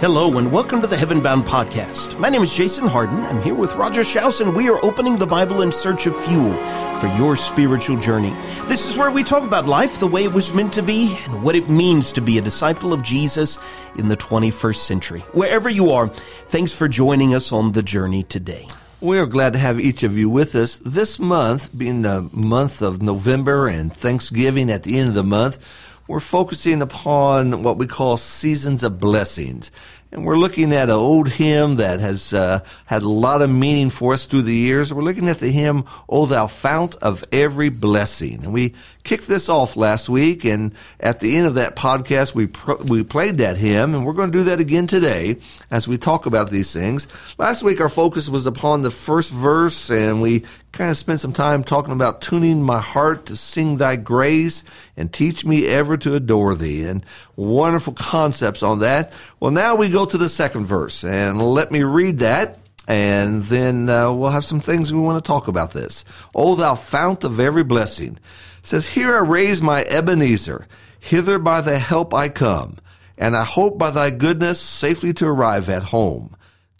Hello 0.00 0.38
and 0.38 0.52
welcome 0.52 0.82
to 0.82 0.86
the 0.88 0.96
Heaven 0.96 1.22
Bound 1.22 1.44
Podcast. 1.44 2.18
My 2.18 2.28
name 2.28 2.42
is 2.42 2.54
Jason 2.54 2.86
Harden. 2.86 3.20
I'm 3.20 3.40
here 3.40 3.54
with 3.54 3.76
Roger 3.76 4.02
Schaus 4.02 4.40
and 4.40 4.54
we 4.54 4.68
are 4.68 4.84
opening 4.84 5.16
the 5.16 5.26
Bible 5.26 5.62
in 5.62 5.70
search 5.70 6.06
of 6.06 6.16
fuel 6.24 6.52
for 6.98 7.06
your 7.16 7.36
spiritual 7.36 7.96
journey. 7.96 8.34
This 8.66 8.90
is 8.90 8.98
where 8.98 9.10
we 9.12 9.22
talk 9.22 9.44
about 9.44 9.66
life 9.66 10.00
the 10.00 10.06
way 10.06 10.24
it 10.24 10.32
was 10.32 10.52
meant 10.52 10.74
to 10.74 10.82
be 10.82 11.16
and 11.24 11.42
what 11.42 11.54
it 11.54 11.70
means 11.70 12.12
to 12.12 12.20
be 12.20 12.36
a 12.36 12.42
disciple 12.42 12.92
of 12.92 13.02
Jesus 13.02 13.56
in 13.96 14.08
the 14.08 14.16
21st 14.16 14.76
century. 14.76 15.20
Wherever 15.32 15.70
you 15.70 15.92
are, 15.92 16.08
thanks 16.48 16.74
for 16.74 16.88
joining 16.88 17.32
us 17.32 17.52
on 17.52 17.72
the 17.72 17.82
journey 17.82 18.24
today. 18.24 18.66
We 19.00 19.18
are 19.18 19.26
glad 19.26 19.52
to 19.52 19.58
have 19.58 19.80
each 19.80 20.02
of 20.02 20.18
you 20.18 20.28
with 20.28 20.54
us 20.54 20.78
this 20.78 21.18
month, 21.18 21.76
being 21.76 22.02
the 22.02 22.28
month 22.32 22.82
of 22.82 23.00
November 23.00 23.68
and 23.68 23.94
Thanksgiving 23.94 24.70
at 24.70 24.82
the 24.82 24.98
end 24.98 25.08
of 25.08 25.14
the 25.14 25.22
month 25.22 25.58
we're 26.08 26.20
focusing 26.20 26.82
upon 26.82 27.62
what 27.62 27.78
we 27.78 27.86
call 27.86 28.16
seasons 28.16 28.82
of 28.82 28.98
blessings. 28.98 29.70
And 30.12 30.24
we're 30.24 30.36
looking 30.36 30.72
at 30.72 30.90
an 30.90 30.94
old 30.94 31.28
hymn 31.28 31.76
that 31.76 31.98
has 31.98 32.32
uh, 32.32 32.60
had 32.86 33.02
a 33.02 33.08
lot 33.08 33.42
of 33.42 33.50
meaning 33.50 33.90
for 33.90 34.14
us 34.14 34.26
through 34.26 34.42
the 34.42 34.54
years. 34.54 34.94
We're 34.94 35.02
looking 35.02 35.28
at 35.28 35.40
the 35.40 35.50
hymn, 35.50 35.86
O 36.08 36.26
Thou 36.26 36.46
Fount 36.46 36.94
of 36.96 37.24
Every 37.32 37.68
Blessing. 37.68 38.44
And 38.44 38.52
we 38.52 38.74
kicked 39.02 39.26
this 39.26 39.48
off 39.48 39.76
last 39.76 40.08
week, 40.08 40.44
and 40.44 40.72
at 41.00 41.18
the 41.18 41.36
end 41.36 41.48
of 41.48 41.56
that 41.56 41.74
podcast, 41.74 42.32
we, 42.32 42.46
pro- 42.46 42.80
we 42.84 43.02
played 43.02 43.38
that 43.38 43.56
hymn, 43.56 43.92
and 43.92 44.06
we're 44.06 44.12
going 44.12 44.30
to 44.30 44.38
do 44.38 44.44
that 44.44 44.60
again 44.60 44.86
today 44.86 45.38
as 45.68 45.88
we 45.88 45.98
talk 45.98 46.26
about 46.26 46.48
these 46.48 46.72
things. 46.72 47.08
Last 47.36 47.64
week, 47.64 47.80
our 47.80 47.88
focus 47.88 48.28
was 48.28 48.46
upon 48.46 48.82
the 48.82 48.92
first 48.92 49.32
verse, 49.32 49.90
and 49.90 50.22
we 50.22 50.44
kind 50.74 50.90
of 50.90 50.96
spent 50.96 51.20
some 51.20 51.32
time 51.32 51.62
talking 51.62 51.92
about 51.92 52.20
tuning 52.20 52.60
my 52.60 52.80
heart 52.80 53.26
to 53.26 53.36
sing 53.36 53.76
thy 53.76 53.94
grace 53.94 54.64
and 54.96 55.12
teach 55.12 55.44
me 55.44 55.66
ever 55.66 55.96
to 55.96 56.16
adore 56.16 56.56
thee 56.56 56.84
and 56.84 57.06
wonderful 57.36 57.92
concepts 57.92 58.62
on 58.62 58.80
that. 58.80 59.12
Well, 59.38 59.52
now 59.52 59.76
we 59.76 59.88
go 59.88 60.04
to 60.04 60.18
the 60.18 60.28
second 60.28 60.66
verse 60.66 61.04
and 61.04 61.40
let 61.40 61.70
me 61.70 61.84
read 61.84 62.18
that 62.18 62.58
and 62.88 63.42
then 63.44 63.88
uh, 63.88 64.12
we'll 64.12 64.30
have 64.30 64.44
some 64.44 64.60
things 64.60 64.92
we 64.92 64.98
want 64.98 65.22
to 65.22 65.26
talk 65.26 65.48
about 65.48 65.72
this. 65.72 66.04
O 66.34 66.56
thou 66.56 66.74
fount 66.74 67.24
of 67.24 67.38
every 67.38 67.64
blessing. 67.64 68.18
It 68.58 68.66
says, 68.66 68.88
Here 68.88 69.14
I 69.14 69.20
raise 69.20 69.62
my 69.62 69.84
Ebenezer. 69.84 70.66
Hither 70.98 71.38
by 71.38 71.60
thy 71.60 71.76
help 71.76 72.12
I 72.12 72.28
come. 72.28 72.78
And 73.16 73.36
I 73.36 73.44
hope 73.44 73.78
by 73.78 73.90
thy 73.90 74.10
goodness 74.10 74.60
safely 74.60 75.12
to 75.14 75.26
arrive 75.26 75.68
at 75.68 75.84
home. 75.84 76.34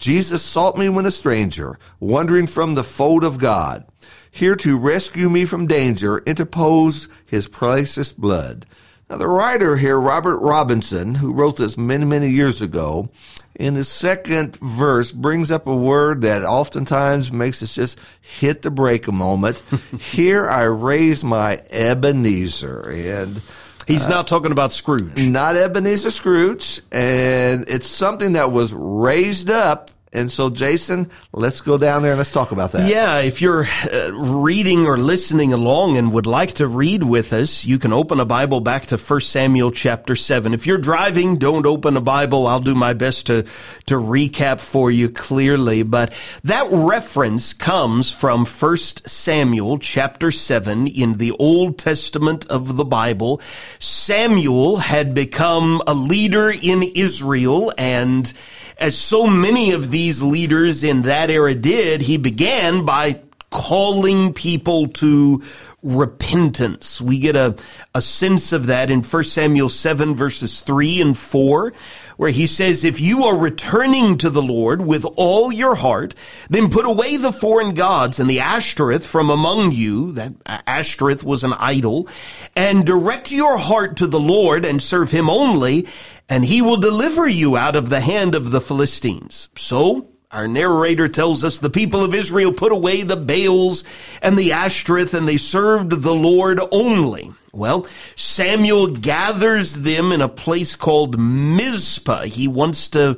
Jesus 0.05 0.43
sought 0.43 0.77
me 0.77 0.91
when 0.91 1.07
a 1.07 1.11
stranger, 1.11 1.79
wandering 1.99 2.47
from 2.47 2.75
the 2.75 2.85
fold 2.85 3.25
of 3.25 3.39
God. 3.39 3.87
Here 4.31 4.55
to 4.57 4.77
rescue 4.77 5.31
me 5.31 5.47
from 5.47 5.67
danger, 5.67 6.19
interpose 6.27 7.09
his 7.25 7.49
precious 7.49 8.13
blood. 8.13 8.67
Now, 9.09 9.17
the 9.17 9.27
writer 9.27 9.79
here, 9.79 9.99
Robert 9.99 10.41
Robinson, 10.41 11.15
who 11.15 11.33
wrote 11.33 11.57
this 11.57 11.79
many, 11.79 12.05
many 12.05 12.29
years 12.29 12.61
ago, 12.61 13.09
in 13.55 13.77
his 13.77 13.89
second 13.89 14.57
verse 14.57 15.11
brings 15.11 15.51
up 15.51 15.67
a 15.67 15.75
word 15.75 16.21
that 16.21 16.45
oftentimes 16.45 17.33
makes 17.33 17.63
us 17.63 17.75
just 17.75 17.99
hit 18.21 18.61
the 18.61 18.71
brake 18.71 19.09
a 19.09 19.13
moment. 19.13 19.63
here 19.99 20.47
I 20.47 20.65
raise 20.65 21.25
my 21.25 21.63
Ebenezer. 21.71 22.91
And 22.91 23.41
He's 23.87 24.05
uh, 24.05 24.11
not 24.11 24.27
talking 24.27 24.53
about 24.53 24.73
Scrooge. 24.73 25.17
Not 25.27 25.57
Ebenezer 25.57 26.11
Scrooge. 26.11 26.83
And 26.93 27.65
it's 27.69 27.89
something 27.89 28.35
that 28.35 28.53
was 28.53 28.75
raised 28.75 29.49
up 29.49 29.91
and 30.15 30.31
so, 30.31 30.49
Jason, 30.49 31.11
let's 31.33 31.61
go 31.61 31.77
down 31.77 32.03
there 32.03 32.13
and 32.13 32.19
let's 32.19 32.31
talk 32.31 32.53
about 32.53 32.71
that. 32.73 32.89
Yeah, 32.89 33.19
if 33.19 33.43
you're 33.43 33.67
uh, 33.93 34.13
reading 34.13 34.87
or 34.87 34.97
listening 34.97 35.53
along 35.53 35.97
and 35.97 36.13
would 36.13 36.27
like 36.27 36.53
to 36.55 36.69
read 36.69 37.03
with 37.03 37.33
us, 37.33 37.65
you 37.65 37.81
can 37.81 37.93
open 37.93 38.21
a 38.21 38.25
Bible 38.25 38.61
back 38.61 38.85
to 38.87 38.97
1 38.97 39.21
Samuel 39.21 39.73
chapter 39.73 40.15
7. 40.15 40.55
If 40.55 40.69
you're 40.69 40.79
driving, 40.79 41.37
don't 41.39 41.67
open 41.67 41.97
a 41.97 42.01
Bible. 42.01 42.47
I'll 42.47 42.61
do 42.61 42.77
my 42.77 42.93
best 42.93 43.27
to, 43.27 43.43
to 43.87 43.97
recap 43.97 44.61
for 44.61 44.89
you 44.89 45.09
clearly. 45.09 45.83
But 45.83 46.13
that 46.45 46.69
reference 46.71 47.53
comes 47.53 48.13
from 48.13 48.47
1 48.47 48.77
Samuel 48.77 49.79
chapter 49.79 50.31
7 50.31 50.87
in 50.87 51.15
the 51.19 51.33
Old 51.33 51.77
Testament 51.77 52.47
of 52.47 52.77
the 52.77 52.85
Bible. 52.85 53.41
Samuel 53.81 54.77
had 54.77 55.13
become 55.13 55.83
a 55.89 55.95
leader 55.95 56.53
in 56.53 56.85
Israel 56.85 57.73
and 57.77 58.33
as 58.79 58.97
so 58.97 59.27
many 59.27 59.73
of 59.73 59.91
these 59.91 60.23
leaders 60.23 60.85
in 60.85 61.03
that 61.03 61.31
era 61.31 61.55
did, 61.55 62.01
he 62.01 62.17
began 62.17 62.85
by 62.85 63.21
calling 63.51 64.33
people 64.33 64.89
to 64.89 65.43
repentance. 65.85 67.01
We 67.01 67.19
get 67.21 67.37
a, 67.37 67.55
a 67.95 68.01
sense 68.01 68.53
of 68.53 68.67
that 68.67 68.91
in 68.91 69.03
1 69.03 69.25
Samuel 69.25 69.69
7 69.69 70.17
verses 70.17 70.63
3 70.63 71.01
and 71.01 71.17
4, 71.17 71.73
where 72.17 72.31
he 72.31 72.47
says, 72.47 72.83
if 72.83 73.01
you 73.01 73.25
are 73.25 73.37
returning 73.37 74.19
to 74.19 74.31
the 74.31 74.43
Lord 74.43 74.81
with 74.83 75.05
all 75.17 75.53
your 75.53 75.75
heart, 75.75 76.15
then 76.49 76.71
put 76.71 76.87
away 76.87 77.17
the 77.17 77.33
foreign 77.33 77.75
gods 77.75 78.19
and 78.19 78.29
the 78.29 78.41
Ashtoreth 78.41 79.07
from 79.07 79.31
among 79.31 79.73
you. 79.73 80.13
That 80.13 80.33
Ashtoreth 80.47 81.23
was 81.23 81.45
an 81.45 81.53
idol 81.53 82.09
and 82.57 82.87
direct 82.87 83.31
your 83.31 83.59
heart 83.59 83.97
to 83.99 84.07
the 84.07 84.21
Lord 84.21 84.65
and 84.65 84.83
serve 84.83 85.11
him 85.11 85.29
only 85.29 85.87
and 86.29 86.45
he 86.45 86.63
will 86.63 86.79
deliver 86.79 87.29
you 87.29 87.57
out 87.57 87.77
of 87.77 87.91
the 87.91 88.01
hand 88.01 88.35
of 88.35 88.51
the 88.51 88.61
Philistines. 88.61 89.51
So, 89.57 90.09
our 90.35 90.49
narrator 90.49 91.09
tells 91.09 91.45
us 91.45 91.61
the 91.61 91.71
people 91.71 92.03
of 92.03 92.13
Israel 92.13 92.53
put 92.53 92.73
away 92.73 93.03
the 93.03 93.17
Baals 93.17 93.85
and 94.21 94.37
the 94.37 94.53
Ashtoreth 94.53 95.15
and 95.15 95.29
they 95.29 95.37
served 95.37 96.03
the 96.03 96.15
Lord 96.15 96.59
only. 96.73 97.31
Well, 97.53 97.87
Samuel 98.17 98.89
gathers 98.89 99.75
them 99.75 100.11
in 100.11 100.21
a 100.21 100.29
place 100.29 100.75
called 100.75 101.21
Mizpah. 101.21 102.25
He 102.25 102.49
wants 102.49 102.89
to 102.89 103.17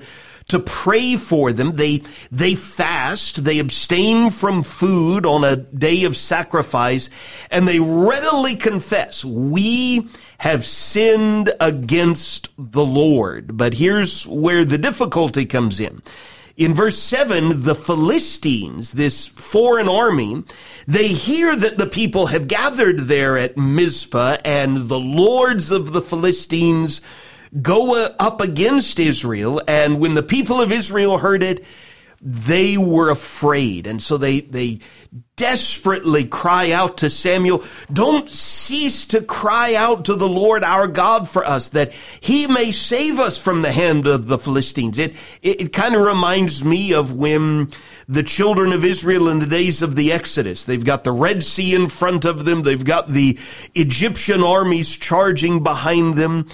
to 0.49 0.61
pray 0.61 1.17
for 1.17 1.53
them. 1.53 1.73
They, 1.73 2.03
they 2.31 2.55
fast, 2.55 3.45
they 3.45 3.59
abstain 3.59 4.31
from 4.31 4.63
food 4.63 5.27
on 5.27 5.43
a 5.43 5.57
day 5.57 6.05
of 6.05 6.17
sacrifice, 6.17 7.11
and 7.51 7.67
they 7.67 7.81
readily 7.81 8.55
confess, 8.55 9.25
we 9.25 10.09
have 10.39 10.65
sinned 10.65 11.53
against 11.59 12.51
the 12.57 12.85
Lord. 12.85 13.57
But 13.57 13.75
here's 13.75 14.25
where 14.29 14.65
the 14.65 14.79
difficulty 14.79 15.47
comes 15.47 15.81
in. 15.81 16.01
In 16.57 16.73
verse 16.73 16.99
7, 16.99 17.65
the 17.65 17.75
Philistines, 17.75 18.93
this 18.93 19.27
foreign 19.27 19.89
army, 19.89 20.43
they 20.87 21.09
hear 21.09 21.55
that 21.55 21.77
the 21.77 21.87
people 21.87 22.29
have 22.29 22.49
gathered 22.49 23.01
there 23.01 23.37
at 23.37 23.59
Mizpah 23.59 24.39
and 24.43 24.89
the 24.89 24.99
lords 24.99 25.71
of 25.71 25.93
the 25.93 26.01
Philistines 26.01 27.03
go 27.61 28.07
up 28.19 28.41
against 28.41 28.99
Israel. 28.99 29.61
And 29.69 30.01
when 30.01 30.15
the 30.15 30.23
people 30.23 30.59
of 30.63 30.73
Israel 30.73 31.19
heard 31.19 31.43
it, 31.43 31.63
they 32.21 32.77
were 32.77 33.11
afraid. 33.11 33.87
And 33.87 34.03
so 34.03 34.17
they, 34.17 34.41
they 34.41 34.81
desperately 35.37 36.25
cry 36.25 36.71
out 36.71 36.99
to 36.99 37.11
Samuel, 37.11 37.63
don't 37.93 38.29
cease 38.29 39.07
to 39.09 39.21
cry 39.21 39.75
out 39.75 40.07
to 40.07 40.15
the 40.15 40.29
Lord 40.29 40.65
our 40.65 40.89
God 40.89 41.29
for 41.29 41.45
us 41.45 41.71
that 41.71 41.93
he 42.21 42.47
may 42.47 42.73
save 42.73 43.21
us 43.21 43.39
from 43.39 43.63
the 43.63 43.73
hand 43.73 44.07
of 44.07 44.29
the 44.29 44.39
Philistines. 44.39 44.99
It, 44.99 45.15
it, 45.43 45.61
it 45.61 45.73
kind 45.73 45.95
of 45.95 46.07
reminds 46.07 46.65
me 46.65 46.95
of 46.95 47.13
when 47.13 47.71
the 48.09 48.23
children 48.23 48.73
of 48.73 48.85
Israel 48.85 49.29
in 49.29 49.41
the 49.41 49.47
days 49.47 49.83
of 49.83 49.95
the 49.95 50.11
Exodus, 50.13 50.65
they've 50.65 50.85
got 50.85 51.05
the 51.05 51.13
Red 51.13 51.43
Sea 51.43 51.75
in 51.75 51.89
front 51.89 52.25
of 52.25 52.45
them. 52.45 52.63
They've 52.63 52.83
got 52.83 53.09
the 53.09 53.39
Egyptian 53.75 54.43
armies 54.43 54.97
charging 54.97 55.63
behind 55.63 56.15
them. 56.15 56.49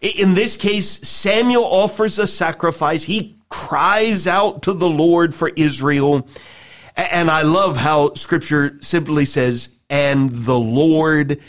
In 0.00 0.34
this 0.34 0.56
case, 0.56 0.88
Samuel 1.08 1.64
offers 1.64 2.20
a 2.20 2.26
sacrifice. 2.26 3.02
He 3.02 3.37
cries 3.48 4.26
out 4.26 4.62
to 4.62 4.72
the 4.72 4.88
Lord 4.88 5.34
for 5.34 5.50
Israel. 5.56 6.28
And 6.96 7.30
I 7.30 7.42
love 7.42 7.76
how 7.76 8.14
scripture 8.14 8.78
simply 8.80 9.24
says, 9.24 9.74
and 9.88 10.28
the 10.30 10.58
Lord 10.58 11.40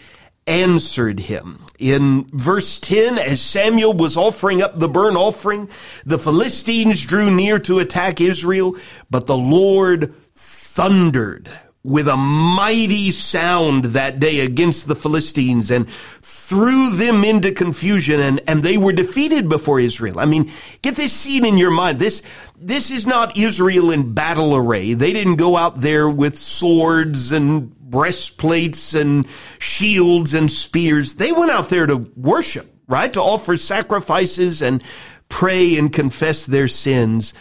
answered 0.46 1.20
him. 1.20 1.64
In 1.78 2.26
verse 2.34 2.80
10, 2.80 3.18
as 3.18 3.42
Samuel 3.42 3.94
was 3.94 4.18
offering 4.18 4.62
up 4.62 4.78
the 4.78 4.90
burnt 4.90 5.16
offering, 5.16 5.70
the 6.06 6.20
Philistines 6.20 7.06
drew 7.06 7.30
near 7.30 7.60
to 7.60 7.80
attack 7.80 8.20
Israel, 8.20 8.76
but 9.10 9.28
the 9.28 9.38
Lord 9.38 10.14
thundered 10.34 11.50
with 11.84 12.10
a 12.10 12.18
mighty 12.18 13.10
sound 13.10 13.86
that 13.86 14.20
day 14.20 14.42
against 14.42 14.88
the 14.88 14.96
Philistines 14.96 15.72
and 15.72 15.90
threw 15.90 16.90
them 16.92 17.24
into 17.24 17.54
confusion 17.54 18.20
and, 18.20 18.42
and 18.48 18.64
they 18.64 18.78
were 18.78 18.92
defeated 18.92 19.48
before 19.48 19.80
Israel. 19.80 20.20
I 20.20 20.26
mean, 20.26 20.52
get 20.82 20.98
this 20.98 21.14
scene 21.14 21.46
in 21.46 21.58
your 21.58 21.72
mind. 21.72 22.00
This, 22.00 22.22
this 22.58 22.92
is 22.92 23.08
not 23.08 23.38
Israel 23.38 23.92
in 23.92 24.14
battle 24.14 24.56
array. 24.56 24.94
They 24.94 25.14
didn't 25.14 25.38
go 25.38 25.56
out 25.56 25.78
there 25.78 26.10
with 26.10 26.38
swords 26.38 27.32
and 27.32 27.74
breastplates 27.80 28.94
and 28.94 29.26
shields 29.58 30.34
and 30.34 30.52
spears. 30.52 31.16
They 31.16 31.32
went 31.32 31.52
out 31.52 31.70
there 31.70 31.88
to 31.88 32.12
worship, 32.18 32.68
right? 32.88 33.12
To 33.14 33.22
offer 33.22 33.56
sacrifices 33.56 34.62
and 34.62 34.84
pray 35.30 35.78
and 35.78 35.94
confess 35.94 36.46
their 36.46 36.68
sins, 36.68 37.34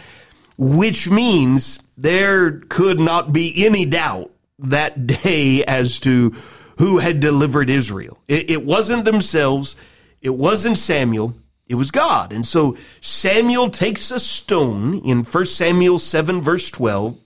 which 0.61 1.09
means 1.09 1.79
there 1.95 2.59
could 2.67 2.99
not 2.99 3.31
be 3.31 3.65
any 3.65 3.85
doubt 3.85 4.29
that 4.59 5.07
day 5.07 5.63
as 5.63 5.99
to 5.99 6.31
who 6.77 6.99
had 6.99 7.21
delivered 7.21 7.69
Israel. 7.69 8.19
It, 8.27 8.49
it, 8.49 8.65
wasn't 8.65 9.05
themselves. 9.05 9.77
It 10.21 10.31
wasn't 10.31 10.77
Samuel. 10.77 11.33
It 11.65 11.75
was 11.75 11.91
God. 11.91 12.33
And 12.33 12.45
so 12.45 12.75
Samuel 12.99 13.69
takes 13.69 14.11
a 14.11 14.19
stone 14.19 14.95
in 15.05 15.23
1 15.23 15.45
Samuel 15.45 15.97
7 15.97 16.41
verse 16.41 16.69
12. 16.69 17.17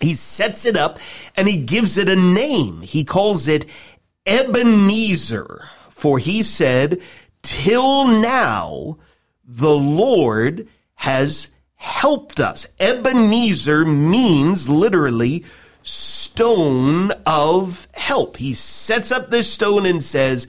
He 0.00 0.14
sets 0.14 0.64
it 0.64 0.76
up 0.76 1.00
and 1.36 1.48
he 1.48 1.58
gives 1.58 1.96
it 1.96 2.08
a 2.08 2.14
name. 2.14 2.82
He 2.82 3.02
calls 3.02 3.48
it 3.48 3.66
Ebenezer. 4.26 5.68
For 5.90 6.20
he 6.20 6.44
said, 6.44 7.02
till 7.42 8.06
now, 8.06 8.98
the 9.44 9.74
Lord 9.74 10.68
has 10.94 11.48
helped 11.76 12.40
us. 12.40 12.66
Ebenezer 12.80 13.84
means 13.84 14.68
literally 14.68 15.44
stone 15.82 17.12
of 17.24 17.86
help. 17.94 18.38
He 18.38 18.54
sets 18.54 19.12
up 19.12 19.30
this 19.30 19.52
stone 19.52 19.86
and 19.86 20.02
says, 20.02 20.48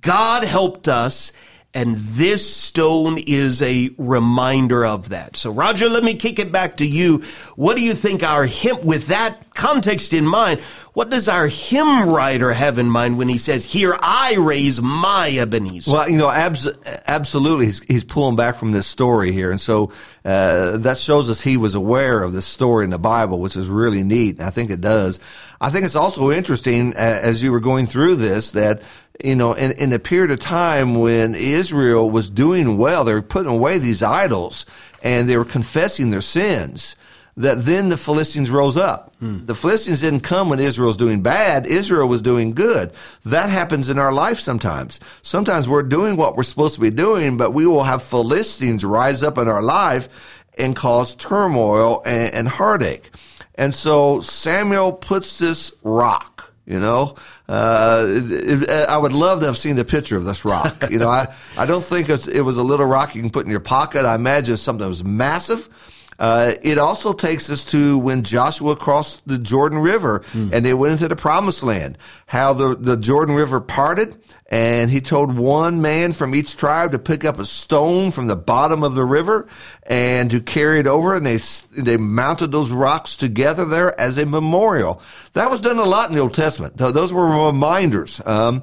God 0.00 0.44
helped 0.44 0.86
us 0.86 1.32
and 1.76 1.94
this 1.94 2.56
stone 2.56 3.18
is 3.18 3.60
a 3.60 3.90
reminder 3.98 4.86
of 4.86 5.10
that. 5.10 5.36
So 5.36 5.50
Roger, 5.50 5.90
let 5.90 6.02
me 6.02 6.14
kick 6.14 6.38
it 6.38 6.50
back 6.50 6.78
to 6.78 6.86
you. 6.86 7.18
What 7.54 7.76
do 7.76 7.82
you 7.82 7.92
think 7.92 8.22
our 8.22 8.46
hymn, 8.46 8.80
with 8.80 9.08
that 9.08 9.52
context 9.52 10.14
in 10.14 10.26
mind, 10.26 10.60
what 10.94 11.10
does 11.10 11.28
our 11.28 11.48
hymn 11.48 12.08
writer 12.08 12.54
have 12.54 12.78
in 12.78 12.88
mind 12.88 13.18
when 13.18 13.28
he 13.28 13.36
says, 13.36 13.66
here 13.66 13.94
I 14.00 14.36
raise 14.38 14.80
my 14.80 15.30
Ebenezer? 15.30 15.92
Well, 15.92 16.08
you 16.08 16.16
know, 16.16 16.30
abs- 16.30 16.66
absolutely. 17.06 17.66
He's, 17.66 17.82
he's, 17.82 18.04
pulling 18.04 18.36
back 18.36 18.56
from 18.56 18.72
this 18.72 18.86
story 18.86 19.32
here. 19.32 19.50
And 19.50 19.60
so, 19.60 19.92
uh, 20.24 20.78
that 20.78 20.96
shows 20.96 21.28
us 21.28 21.42
he 21.42 21.58
was 21.58 21.74
aware 21.74 22.22
of 22.22 22.32
this 22.32 22.46
story 22.46 22.84
in 22.84 22.90
the 22.90 22.98
Bible, 22.98 23.38
which 23.40 23.56
is 23.56 23.68
really 23.68 24.02
neat. 24.02 24.40
I 24.40 24.48
think 24.48 24.70
it 24.70 24.80
does. 24.80 25.20
I 25.60 25.70
think 25.70 25.84
it's 25.84 25.96
also 25.96 26.30
interesting 26.30 26.94
uh, 26.94 26.98
as 26.98 27.42
you 27.42 27.50
were 27.50 27.60
going 27.60 27.86
through 27.86 28.16
this 28.16 28.52
that 28.52 28.82
you 29.22 29.34
know, 29.34 29.52
in, 29.54 29.72
in 29.72 29.92
a 29.92 29.98
period 29.98 30.30
of 30.30 30.40
time 30.40 30.94
when 30.94 31.34
Israel 31.34 32.10
was 32.10 32.30
doing 32.30 32.76
well, 32.76 33.04
they 33.04 33.14
were 33.14 33.22
putting 33.22 33.52
away 33.52 33.78
these 33.78 34.02
idols 34.02 34.66
and 35.02 35.28
they 35.28 35.36
were 35.36 35.44
confessing 35.44 36.10
their 36.10 36.20
sins. 36.20 36.96
That 37.38 37.66
then 37.66 37.90
the 37.90 37.98
Philistines 37.98 38.50
rose 38.50 38.78
up. 38.78 39.14
Hmm. 39.16 39.44
The 39.44 39.54
Philistines 39.54 40.00
didn't 40.00 40.20
come 40.20 40.48
when 40.48 40.58
Israel 40.58 40.88
was 40.88 40.96
doing 40.96 41.20
bad. 41.20 41.66
Israel 41.66 42.08
was 42.08 42.22
doing 42.22 42.54
good. 42.54 42.92
That 43.26 43.50
happens 43.50 43.90
in 43.90 43.98
our 43.98 44.12
life 44.12 44.40
sometimes. 44.40 45.00
Sometimes 45.20 45.68
we're 45.68 45.82
doing 45.82 46.16
what 46.16 46.34
we're 46.34 46.44
supposed 46.44 46.76
to 46.76 46.80
be 46.80 46.90
doing, 46.90 47.36
but 47.36 47.52
we 47.52 47.66
will 47.66 47.84
have 47.84 48.02
Philistines 48.02 48.86
rise 48.86 49.22
up 49.22 49.36
in 49.36 49.48
our 49.48 49.60
life 49.60 50.08
and 50.56 50.74
cause 50.74 51.14
turmoil 51.14 52.02
and, 52.06 52.32
and 52.32 52.48
heartache. 52.48 53.10
And 53.54 53.74
so 53.74 54.22
Samuel 54.22 54.92
puts 54.92 55.38
this 55.38 55.74
rock 55.82 56.54
you 56.66 56.80
know, 56.80 57.14
uh, 57.48 58.04
it, 58.08 58.64
it, 58.64 58.70
I 58.70 58.98
would 58.98 59.12
love 59.12 59.40
to 59.40 59.46
have 59.46 59.56
seen 59.56 59.76
the 59.76 59.84
picture 59.84 60.16
of 60.16 60.24
this 60.24 60.44
rock. 60.44 60.74
You 60.90 61.00
know, 61.00 61.08
I, 61.08 61.34
I 61.58 61.66
don't 61.66 61.84
think 61.84 62.08
it 62.08 62.40
was 62.42 62.58
a 62.58 62.62
little 62.62 62.86
rock 62.86 63.14
you 63.14 63.20
can 63.20 63.30
put 63.30 63.44
in 63.44 63.50
your 63.50 63.60
pocket. 63.60 64.06
I 64.06 64.14
imagine 64.14 64.56
something 64.56 64.82
that 64.82 64.88
was 64.88 65.04
massive. 65.04 65.68
Uh, 66.18 66.54
it 66.62 66.78
also 66.78 67.12
takes 67.12 67.50
us 67.50 67.64
to 67.66 67.98
when 67.98 68.22
Joshua 68.22 68.76
crossed 68.76 69.26
the 69.26 69.36
Jordan 69.36 69.78
River 69.78 70.20
mm. 70.32 70.50
and 70.52 70.64
they 70.64 70.72
went 70.72 70.92
into 70.92 71.08
the 71.08 71.16
promised 71.16 71.62
land, 71.62 71.98
how 72.26 72.54
the, 72.54 72.74
the 72.74 72.96
Jordan 72.96 73.34
River 73.34 73.60
parted 73.60 74.16
and 74.48 74.90
he 74.90 75.00
told 75.00 75.36
one 75.36 75.82
man 75.82 76.12
from 76.12 76.34
each 76.34 76.56
tribe 76.56 76.92
to 76.92 76.98
pick 76.98 77.24
up 77.24 77.38
a 77.38 77.44
stone 77.44 78.12
from 78.12 78.28
the 78.28 78.36
bottom 78.36 78.84
of 78.84 78.94
the 78.94 79.04
river 79.04 79.48
and 79.88 80.30
to 80.30 80.40
carry 80.40 80.80
it 80.80 80.86
over 80.86 81.14
and 81.14 81.26
they 81.26 81.38
they 81.80 81.96
mounted 81.96 82.52
those 82.52 82.70
rocks 82.70 83.16
together 83.16 83.64
there 83.64 83.98
as 84.00 84.18
a 84.18 84.26
memorial 84.26 85.00
that 85.32 85.50
was 85.50 85.60
done 85.60 85.78
a 85.78 85.84
lot 85.84 86.08
in 86.08 86.16
the 86.16 86.20
old 86.20 86.34
testament 86.34 86.76
those 86.76 87.12
were 87.12 87.46
reminders 87.46 88.20
um, 88.26 88.62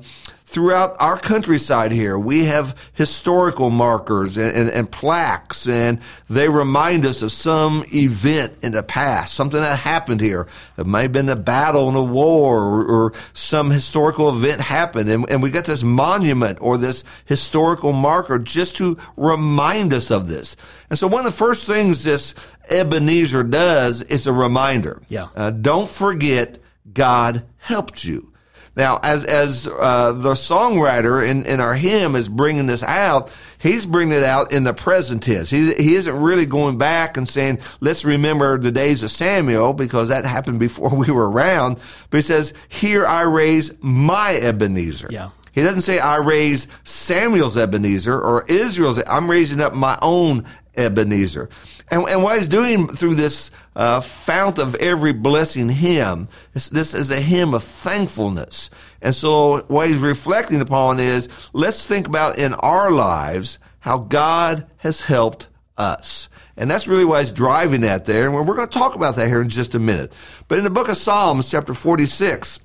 throughout 0.53 0.95
our 0.99 1.17
countryside 1.17 1.91
here, 1.91 2.17
we 2.17 2.45
have 2.45 2.77
historical 2.93 3.71
markers 3.71 4.37
and, 4.37 4.55
and, 4.55 4.69
and, 4.69 4.91
plaques, 4.91 5.67
and 5.67 5.99
they 6.29 6.47
remind 6.47 7.07
us 7.07 7.23
of 7.23 7.31
some 7.31 7.83
event 7.91 8.55
in 8.61 8.73
the 8.73 8.83
past, 8.83 9.33
something 9.33 9.59
that 9.59 9.79
happened 9.79 10.21
here. 10.21 10.47
It 10.77 10.85
may 10.85 11.03
have 11.03 11.11
been 11.11 11.29
a 11.29 11.35
battle 11.35 11.87
and 11.87 11.97
a 11.97 12.03
war, 12.03 12.59
or, 12.59 12.85
or 12.85 13.13
some 13.33 13.71
historical 13.71 14.29
event 14.29 14.61
happened, 14.61 15.09
and, 15.09 15.27
and 15.27 15.41
we 15.41 15.49
got 15.49 15.65
this 15.65 15.81
monument 15.81 16.59
or 16.61 16.77
this 16.77 17.03
historical 17.25 17.91
marker 17.91 18.37
just 18.37 18.77
to 18.77 18.99
remind 19.17 19.91
us 19.91 20.11
of 20.11 20.27
this. 20.27 20.55
And 20.91 20.99
so 20.99 21.07
one 21.13 21.25
of 21.25 21.31
the 21.31 21.37
first 21.37 21.67
things 21.67 22.03
this 22.03 22.35
Ebenezer 22.69 23.43
does 23.43 24.01
is 24.01 24.27
a 24.27 24.33
reminder. 24.33 25.01
Yeah. 25.07 25.27
Uh, 25.35 25.51
don't 25.51 25.89
forget 25.89 26.59
God 26.91 27.43
helped 27.57 28.03
you. 28.03 28.33
Now, 28.75 28.99
as 29.03 29.23
as 29.23 29.67
uh, 29.67 30.13
the 30.13 30.31
songwriter 30.31 31.23
in, 31.27 31.45
in 31.45 31.59
our 31.59 31.75
hymn 31.75 32.15
is 32.15 32.27
bringing 32.27 32.65
this 32.65 32.81
out, 32.81 33.35
he's 33.59 33.85
bringing 33.85 34.17
it 34.17 34.23
out 34.23 34.51
in 34.51 34.63
the 34.63 34.73
present 34.73 35.21
tense. 35.21 35.51
He 35.51 35.75
he 35.75 35.93
isn't 35.93 36.15
really 36.15 36.47
going 36.47 36.79
back 36.79 37.15
and 37.15 37.29
saying, 37.29 37.59
"Let's 37.81 38.03
remember 38.03 38.57
the 38.57 38.71
days 38.71 39.03
of 39.03 39.11
Samuel," 39.11 39.73
because 39.73 40.09
that 40.09 40.25
happened 40.25 40.59
before 40.59 40.89
we 40.95 41.11
were 41.11 41.29
around. 41.29 41.77
But 42.09 42.17
he 42.17 42.21
says, 42.23 42.55
"Here 42.67 43.05
I 43.05 43.21
raise 43.21 43.77
my 43.83 44.33
Ebenezer." 44.33 45.09
Yeah. 45.11 45.29
He 45.51 45.61
doesn't 45.61 45.83
say 45.83 45.99
I 45.99 46.17
raise 46.17 46.67
Samuel's 46.83 47.57
Ebenezer 47.57 48.19
or 48.19 48.43
Israel's. 48.47 49.01
I'm 49.05 49.29
raising 49.29 49.61
up 49.61 49.75
my 49.75 49.99
own 50.01 50.45
Ebenezer. 50.75 51.49
And, 51.89 52.07
and 52.07 52.23
what 52.23 52.37
he's 52.37 52.47
doing 52.47 52.87
through 52.87 53.15
this 53.15 53.51
uh, 53.75 54.01
fount 54.01 54.59
of 54.59 54.75
every 54.75 55.13
blessing 55.13 55.69
hymn, 55.69 56.27
this, 56.53 56.93
is 56.93 57.11
a 57.11 57.19
hymn 57.19 57.53
of 57.53 57.63
thankfulness. 57.63 58.69
And 59.01 59.13
so 59.13 59.59
what 59.67 59.87
he's 59.87 59.97
reflecting 59.97 60.61
upon 60.61 60.99
is 60.99 61.29
let's 61.53 61.85
think 61.85 62.07
about 62.07 62.37
in 62.37 62.53
our 62.55 62.91
lives 62.91 63.59
how 63.79 63.99
God 63.99 64.65
has 64.77 65.01
helped 65.01 65.47
us. 65.77 66.29
And 66.55 66.69
that's 66.69 66.87
really 66.87 67.05
why 67.05 67.19
he's 67.19 67.31
driving 67.31 67.83
at 67.83 68.05
there. 68.05 68.25
And 68.25 68.33
we're 68.35 68.55
going 68.55 68.67
to 68.67 68.79
talk 68.79 68.95
about 68.95 69.15
that 69.15 69.27
here 69.27 69.41
in 69.41 69.49
just 69.49 69.75
a 69.75 69.79
minute. 69.79 70.13
But 70.47 70.59
in 70.59 70.63
the 70.63 70.69
book 70.69 70.87
of 70.87 70.97
Psalms, 70.97 71.49
chapter 71.49 71.73
46, 71.73 72.59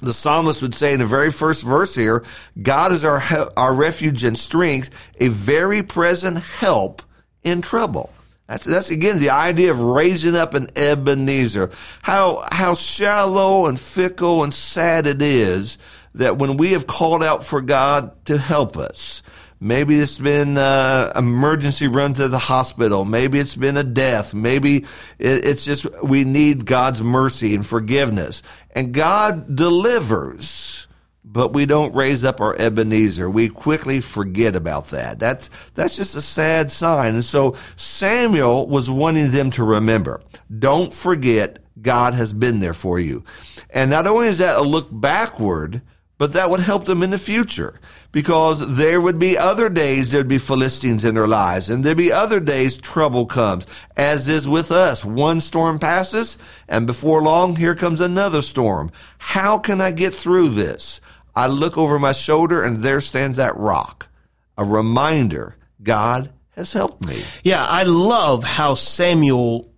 the 0.00 0.12
psalmist 0.12 0.62
would 0.62 0.74
say 0.74 0.92
in 0.92 1.00
the 1.00 1.06
very 1.06 1.32
first 1.32 1.64
verse 1.64 1.94
here, 1.94 2.24
God 2.60 2.92
is 2.92 3.04
our, 3.04 3.22
our 3.56 3.74
refuge 3.74 4.24
and 4.24 4.38
strength, 4.38 4.90
a 5.18 5.28
very 5.28 5.82
present 5.82 6.38
help 6.38 7.02
in 7.46 7.62
trouble. 7.62 8.12
That's, 8.48 8.64
that's 8.64 8.90
again 8.90 9.18
the 9.18 9.30
idea 9.30 9.70
of 9.70 9.80
raising 9.80 10.36
up 10.36 10.54
an 10.54 10.68
Ebenezer. 10.76 11.70
How, 12.02 12.46
how 12.52 12.74
shallow 12.74 13.66
and 13.66 13.80
fickle 13.80 14.44
and 14.44 14.52
sad 14.52 15.06
it 15.06 15.22
is 15.22 15.78
that 16.14 16.38
when 16.38 16.56
we 16.56 16.72
have 16.72 16.86
called 16.86 17.22
out 17.22 17.44
for 17.44 17.60
God 17.60 18.24
to 18.26 18.36
help 18.36 18.76
us, 18.76 19.22
Maybe 19.58 19.98
it's 19.98 20.18
been 20.18 20.58
uh, 20.58 21.12
emergency 21.16 21.88
run 21.88 22.12
to 22.14 22.28
the 22.28 22.38
hospital. 22.38 23.06
Maybe 23.06 23.38
it's 23.38 23.56
been 23.56 23.78
a 23.78 23.82
death. 23.82 24.34
Maybe 24.34 24.84
it's 25.18 25.64
just 25.64 25.86
we 26.02 26.24
need 26.24 26.66
God's 26.66 27.02
mercy 27.02 27.54
and 27.54 27.66
forgiveness. 27.66 28.42
And 28.72 28.92
God 28.92 29.56
delivers, 29.56 30.88
but 31.28 31.52
we 31.52 31.66
don't 31.66 31.94
raise 31.94 32.24
up 32.24 32.40
our 32.40 32.54
Ebenezer. 32.54 33.28
We 33.28 33.48
quickly 33.48 34.00
forget 34.00 34.54
about 34.54 34.88
that. 34.88 35.18
That's, 35.18 35.50
that's 35.74 35.96
just 35.96 36.14
a 36.14 36.20
sad 36.20 36.70
sign. 36.70 37.14
And 37.14 37.24
so 37.24 37.56
Samuel 37.74 38.68
was 38.68 38.88
wanting 38.88 39.32
them 39.32 39.50
to 39.52 39.64
remember. 39.64 40.22
Don't 40.56 40.94
forget 40.94 41.58
God 41.82 42.14
has 42.14 42.32
been 42.32 42.60
there 42.60 42.74
for 42.74 43.00
you. 43.00 43.24
And 43.70 43.90
not 43.90 44.06
only 44.06 44.28
is 44.28 44.38
that 44.38 44.56
a 44.56 44.62
look 44.62 44.86
backward, 44.90 45.82
but 46.16 46.32
that 46.32 46.48
would 46.48 46.60
help 46.60 46.84
them 46.84 47.02
in 47.02 47.10
the 47.10 47.18
future 47.18 47.78
because 48.12 48.76
there 48.76 49.00
would 49.00 49.18
be 49.18 49.36
other 49.36 49.68
days 49.68 50.10
there'd 50.10 50.28
be 50.28 50.38
Philistines 50.38 51.04
in 51.04 51.14
their 51.14 51.26
lives 51.26 51.68
and 51.68 51.84
there'd 51.84 51.96
be 51.96 52.10
other 52.12 52.40
days 52.40 52.76
trouble 52.76 53.26
comes 53.26 53.66
as 53.96 54.28
is 54.28 54.48
with 54.48 54.70
us. 54.70 55.04
One 55.04 55.42
storm 55.42 55.78
passes 55.78 56.38
and 56.68 56.86
before 56.86 57.20
long 57.20 57.56
here 57.56 57.74
comes 57.74 58.00
another 58.00 58.40
storm. 58.40 58.90
How 59.18 59.58
can 59.58 59.80
I 59.82 59.90
get 59.90 60.14
through 60.14 60.50
this? 60.50 61.02
I 61.36 61.46
look 61.48 61.76
over 61.76 61.98
my 61.98 62.12
shoulder 62.12 62.62
and 62.62 62.82
there 62.82 63.00
stands 63.00 63.36
that 63.36 63.56
rock. 63.56 64.08
A 64.56 64.64
reminder 64.64 65.56
God 65.82 66.30
has 66.52 66.72
helped 66.72 67.06
me. 67.06 67.22
Yeah, 67.44 67.64
I 67.64 67.82
love 67.82 68.42
how 68.42 68.74
Samuel 68.74 69.70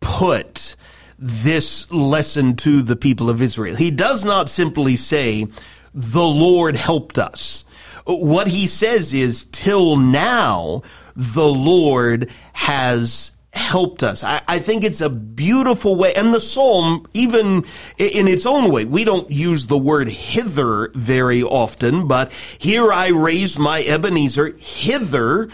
put 0.00 0.74
this 1.18 1.92
lesson 1.92 2.56
to 2.56 2.82
the 2.82 2.96
people 2.96 3.28
of 3.28 3.42
Israel. 3.42 3.76
He 3.76 3.90
does 3.90 4.24
not 4.24 4.48
simply 4.48 4.96
say, 4.96 5.46
the 5.92 6.26
Lord 6.26 6.74
helped 6.76 7.18
us. 7.18 7.64
What 8.06 8.48
he 8.48 8.66
says 8.66 9.12
is, 9.12 9.44
till 9.44 9.96
now, 9.96 10.82
the 11.14 11.46
Lord 11.46 12.30
has 12.54 13.36
helped 13.52 14.02
us. 14.02 14.24
I, 14.24 14.42
I, 14.48 14.58
think 14.60 14.82
it's 14.82 15.00
a 15.02 15.10
beautiful 15.10 15.96
way. 15.96 16.14
And 16.14 16.32
the 16.32 16.40
psalm, 16.40 17.06
even 17.12 17.64
in 17.98 18.26
its 18.26 18.46
own 18.46 18.72
way, 18.72 18.84
we 18.86 19.04
don't 19.04 19.30
use 19.30 19.66
the 19.66 19.76
word 19.76 20.08
hither 20.08 20.90
very 20.94 21.42
often, 21.42 22.08
but 22.08 22.32
here 22.32 22.90
I 22.92 23.08
raise 23.08 23.58
my 23.58 23.82
Ebenezer 23.82 24.54
hither 24.58 25.50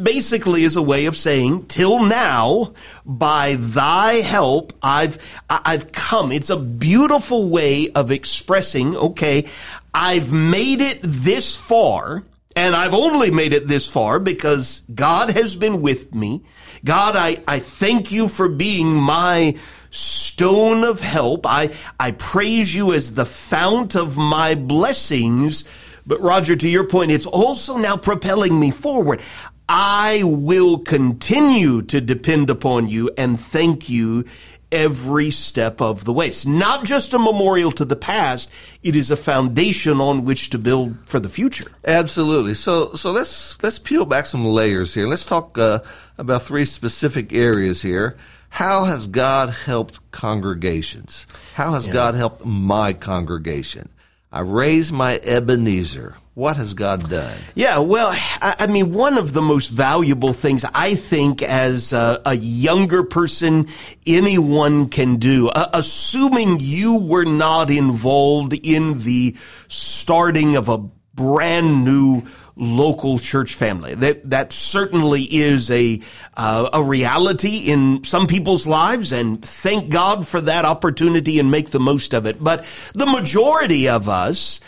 basically 0.00 0.64
is 0.64 0.76
a 0.76 0.82
way 0.82 1.06
of 1.06 1.16
saying, 1.16 1.66
till 1.66 2.04
now, 2.04 2.72
by 3.04 3.56
thy 3.56 4.14
help, 4.14 4.72
I've, 4.82 5.18
I've 5.48 5.92
come. 5.92 6.32
It's 6.32 6.50
a 6.50 6.56
beautiful 6.56 7.48
way 7.48 7.90
of 7.90 8.10
expressing, 8.10 8.96
okay, 8.96 9.48
I've 9.92 10.32
made 10.32 10.80
it 10.80 11.00
this 11.02 11.56
far 11.56 12.24
And 12.56 12.74
I've 12.74 12.94
only 12.94 13.30
made 13.30 13.52
it 13.52 13.68
this 13.68 13.88
far 13.88 14.18
because 14.18 14.82
God 14.92 15.30
has 15.30 15.54
been 15.54 15.82
with 15.82 16.14
me. 16.14 16.42
God, 16.84 17.14
I, 17.14 17.42
I 17.46 17.60
thank 17.60 18.10
you 18.10 18.28
for 18.28 18.48
being 18.48 18.92
my 18.94 19.56
stone 19.90 20.82
of 20.82 21.00
help. 21.00 21.46
I, 21.46 21.74
I 21.98 22.12
praise 22.12 22.74
you 22.74 22.92
as 22.92 23.14
the 23.14 23.26
fount 23.26 23.94
of 23.94 24.16
my 24.16 24.54
blessings. 24.54 25.68
But 26.06 26.20
Roger, 26.20 26.56
to 26.56 26.68
your 26.68 26.88
point, 26.88 27.12
it's 27.12 27.26
also 27.26 27.76
now 27.76 27.96
propelling 27.96 28.58
me 28.58 28.70
forward. 28.70 29.20
I 29.68 30.22
will 30.24 30.78
continue 30.78 31.82
to 31.82 32.00
depend 32.00 32.50
upon 32.50 32.88
you 32.88 33.10
and 33.16 33.38
thank 33.38 33.88
you 33.88 34.24
every 34.72 35.30
step 35.30 35.80
of 35.80 36.04
the 36.04 36.12
way. 36.12 36.28
It's 36.28 36.46
not 36.46 36.84
just 36.84 37.14
a 37.14 37.18
memorial 37.18 37.72
to 37.72 37.84
the 37.84 37.96
past, 37.96 38.50
it 38.82 38.96
is 38.96 39.10
a 39.10 39.16
foundation 39.16 40.00
on 40.00 40.24
which 40.24 40.50
to 40.50 40.58
build 40.58 40.96
for 41.06 41.20
the 41.20 41.28
future. 41.28 41.70
Absolutely. 41.84 42.54
So 42.54 42.94
so 42.94 43.12
let's 43.12 43.62
let's 43.62 43.78
peel 43.78 44.04
back 44.04 44.26
some 44.26 44.44
layers 44.44 44.94
here. 44.94 45.06
Let's 45.06 45.26
talk 45.26 45.58
uh, 45.58 45.80
about 46.18 46.42
three 46.42 46.64
specific 46.64 47.32
areas 47.32 47.82
here. 47.82 48.16
How 48.50 48.84
has 48.84 49.06
God 49.06 49.50
helped 49.50 50.00
congregations? 50.10 51.26
How 51.54 51.74
has 51.74 51.86
yeah. 51.86 51.92
God 51.92 52.14
helped 52.16 52.44
my 52.44 52.92
congregation? 52.92 53.88
I 54.32 54.40
raise 54.40 54.92
my 54.92 55.18
Ebenezer. 55.18 56.16
What 56.34 56.56
has 56.56 56.74
God 56.74 57.10
done? 57.10 57.36
Yeah, 57.56 57.80
well, 57.80 58.16
I 58.40 58.68
mean, 58.68 58.94
one 58.94 59.18
of 59.18 59.32
the 59.32 59.42
most 59.42 59.68
valuable 59.68 60.32
things 60.32 60.64
I 60.72 60.94
think 60.94 61.42
as 61.42 61.92
a, 61.92 62.22
a 62.24 62.34
younger 62.34 63.02
person 63.02 63.66
anyone 64.06 64.88
can 64.88 65.16
do, 65.16 65.48
uh, 65.48 65.70
assuming 65.72 66.58
you 66.60 67.00
were 67.00 67.24
not 67.24 67.72
involved 67.72 68.54
in 68.54 69.00
the 69.00 69.36
starting 69.66 70.54
of 70.54 70.68
a 70.68 70.78
brand 71.14 71.84
new 71.84 72.22
local 72.56 73.18
church 73.18 73.54
family. 73.54 73.94
That 73.94 74.30
that 74.30 74.52
certainly 74.52 75.22
is 75.22 75.70
a 75.70 76.00
uh, 76.36 76.70
a 76.72 76.82
reality 76.82 77.70
in 77.70 78.04
some 78.04 78.26
people's 78.26 78.66
lives, 78.66 79.12
and 79.12 79.44
thank 79.44 79.90
God 79.90 80.26
for 80.26 80.40
that 80.40 80.64
opportunity 80.64 81.38
and 81.38 81.50
make 81.50 81.70
the 81.70 81.80
most 81.80 82.14
of 82.14 82.26
it. 82.26 82.42
But 82.42 82.64
the 82.94 83.06
majority 83.06 83.88
of 83.88 84.08
us 84.08 84.60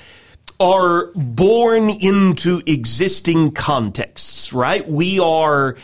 are 0.60 1.10
born 1.14 1.90
into 1.90 2.62
existing 2.66 3.50
contexts, 3.50 4.52
right? 4.52 4.86
We 4.88 5.18
are 5.18 5.76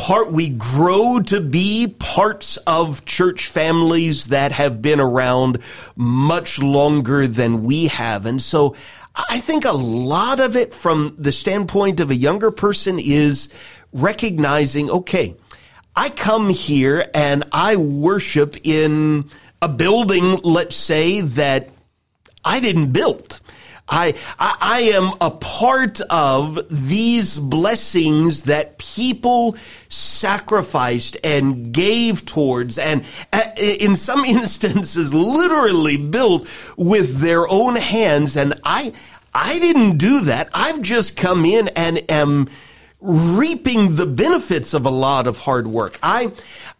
part, 0.00 0.32
we 0.32 0.50
grow 0.50 1.20
to 1.20 1.40
be 1.40 1.88
parts 1.98 2.56
of 2.58 3.04
church 3.04 3.48
families 3.48 4.28
that 4.28 4.52
have 4.52 4.80
been 4.80 5.00
around 5.00 5.58
much 5.96 6.62
longer 6.62 7.26
than 7.26 7.64
we 7.64 7.88
have. 7.88 8.24
And 8.24 8.40
so 8.40 8.76
I 9.14 9.40
think 9.40 9.64
a 9.64 9.72
lot 9.72 10.40
of 10.40 10.56
it 10.56 10.72
from 10.72 11.14
the 11.18 11.32
standpoint 11.32 12.00
of 12.00 12.10
a 12.10 12.14
younger 12.14 12.50
person 12.50 12.98
is 12.98 13.48
recognizing, 13.92 14.90
okay, 14.90 15.36
I 15.96 16.10
come 16.10 16.48
here 16.48 17.10
and 17.12 17.44
I 17.52 17.76
worship 17.76 18.56
in 18.64 19.28
a 19.60 19.68
building, 19.68 20.36
let's 20.42 20.76
say, 20.76 21.20
that 21.20 21.68
I 22.44 22.60
didn't 22.60 22.92
build. 22.92 23.40
I, 23.90 24.14
I, 24.38 24.56
I, 24.60 24.80
am 24.92 25.12
a 25.20 25.32
part 25.32 26.00
of 26.08 26.60
these 26.70 27.38
blessings 27.38 28.44
that 28.44 28.78
people 28.78 29.56
sacrificed 29.88 31.16
and 31.24 31.72
gave 31.72 32.24
towards 32.24 32.78
and 32.78 33.04
uh, 33.32 33.42
in 33.56 33.96
some 33.96 34.24
instances 34.24 35.12
literally 35.12 35.96
built 35.96 36.46
with 36.78 37.18
their 37.18 37.48
own 37.48 37.74
hands. 37.74 38.36
And 38.36 38.54
I, 38.64 38.92
I 39.34 39.58
didn't 39.58 39.98
do 39.98 40.20
that. 40.22 40.50
I've 40.54 40.80
just 40.82 41.16
come 41.16 41.44
in 41.44 41.68
and 41.68 42.08
am 42.10 42.48
reaping 43.00 43.96
the 43.96 44.06
benefits 44.06 44.74
of 44.74 44.84
a 44.84 44.90
lot 44.90 45.26
of 45.26 45.38
hard 45.38 45.66
work. 45.66 45.98
I, 46.02 46.32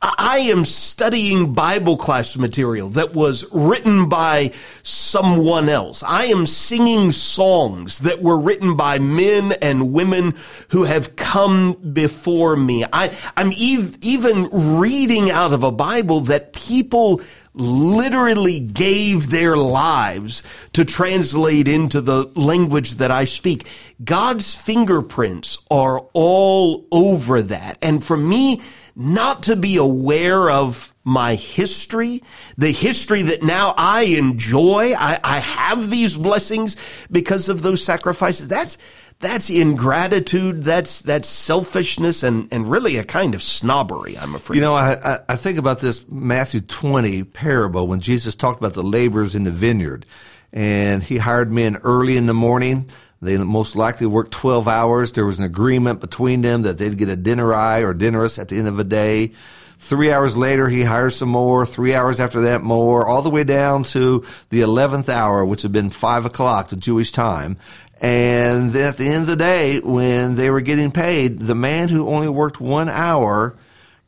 I 0.02 0.38
am 0.50 0.64
studying 0.64 1.52
Bible 1.52 1.98
class 1.98 2.38
material 2.38 2.88
that 2.90 3.12
was 3.12 3.44
written 3.52 4.08
by 4.08 4.52
someone 4.82 5.68
else. 5.68 6.02
I 6.02 6.24
am 6.26 6.46
singing 6.46 7.10
songs 7.10 7.98
that 7.98 8.22
were 8.22 8.38
written 8.38 8.76
by 8.76 8.98
men 8.98 9.52
and 9.60 9.92
women 9.92 10.36
who 10.70 10.84
have 10.84 11.16
come 11.16 11.74
before 11.92 12.56
me. 12.56 12.86
I, 12.90 13.14
I'm 13.36 13.48
ev- 13.48 13.98
even 14.00 14.48
reading 14.78 15.30
out 15.30 15.52
of 15.52 15.64
a 15.64 15.72
Bible 15.72 16.20
that 16.20 16.54
people 16.54 17.20
literally 17.52 18.60
gave 18.60 19.30
their 19.30 19.56
lives 19.56 20.42
to 20.72 20.84
translate 20.84 21.68
into 21.68 22.00
the 22.00 22.24
language 22.34 22.92
that 22.92 23.10
I 23.10 23.24
speak. 23.24 23.66
God's 24.02 24.54
fingerprints 24.54 25.58
are 25.70 26.06
all 26.14 26.86
over 26.90 27.42
that. 27.42 27.76
And 27.82 28.02
for 28.02 28.16
me, 28.16 28.62
not 29.00 29.44
to 29.44 29.56
be 29.56 29.78
aware 29.78 30.50
of 30.50 30.92
my 31.04 31.34
history, 31.34 32.22
the 32.58 32.70
history 32.70 33.22
that 33.22 33.42
now 33.42 33.72
I 33.76 34.02
enjoy, 34.02 34.92
I, 34.92 35.18
I 35.24 35.38
have 35.38 35.88
these 35.88 36.18
blessings 36.18 36.76
because 37.10 37.48
of 37.48 37.62
those 37.62 37.82
sacrifices. 37.82 38.48
That's, 38.48 38.76
that's 39.20 39.50
ingratitude. 39.50 40.62
That's 40.62 41.02
that's 41.02 41.28
selfishness 41.28 42.22
and 42.22 42.48
and 42.50 42.66
really 42.66 42.96
a 42.96 43.04
kind 43.04 43.34
of 43.34 43.42
snobbery. 43.42 44.16
I'm 44.18 44.34
afraid. 44.34 44.56
You 44.56 44.62
know, 44.62 44.72
I 44.72 45.18
I 45.28 45.36
think 45.36 45.58
about 45.58 45.80
this 45.80 46.08
Matthew 46.08 46.62
20 46.62 47.24
parable 47.24 47.86
when 47.86 48.00
Jesus 48.00 48.34
talked 48.34 48.58
about 48.58 48.72
the 48.72 48.82
laborers 48.82 49.34
in 49.34 49.44
the 49.44 49.50
vineyard, 49.50 50.06
and 50.54 51.02
he 51.02 51.18
hired 51.18 51.52
men 51.52 51.76
early 51.84 52.16
in 52.16 52.24
the 52.24 52.34
morning. 52.34 52.88
They 53.22 53.36
most 53.36 53.76
likely 53.76 54.06
worked 54.06 54.32
12 54.32 54.66
hours. 54.66 55.12
There 55.12 55.26
was 55.26 55.38
an 55.38 55.44
agreement 55.44 56.00
between 56.00 56.40
them 56.40 56.62
that 56.62 56.78
they'd 56.78 56.96
get 56.96 57.08
a 57.08 57.16
denarii 57.16 57.84
or 57.84 57.92
denarius 57.92 58.38
at 58.38 58.48
the 58.48 58.56
end 58.56 58.68
of 58.68 58.76
the 58.76 58.84
day. 58.84 59.32
Three 59.78 60.12
hours 60.12 60.36
later, 60.36 60.68
he 60.68 60.82
hires 60.82 61.16
some 61.16 61.28
more. 61.28 61.64
Three 61.66 61.94
hours 61.94 62.20
after 62.20 62.42
that, 62.42 62.62
more, 62.62 63.06
all 63.06 63.22
the 63.22 63.30
way 63.30 63.44
down 63.44 63.82
to 63.84 64.24
the 64.50 64.60
11th 64.60 65.08
hour, 65.08 65.44
which 65.44 65.62
had 65.62 65.72
been 65.72 65.90
five 65.90 66.26
o'clock, 66.26 66.68
the 66.68 66.76
Jewish 66.76 67.12
time. 67.12 67.56
And 68.00 68.72
then 68.72 68.86
at 68.86 68.96
the 68.96 69.06
end 69.06 69.22
of 69.22 69.26
the 69.26 69.36
day, 69.36 69.80
when 69.80 70.36
they 70.36 70.50
were 70.50 70.62
getting 70.62 70.90
paid, 70.90 71.38
the 71.38 71.54
man 71.54 71.88
who 71.88 72.08
only 72.08 72.28
worked 72.28 72.60
one 72.60 72.88
hour 72.88 73.56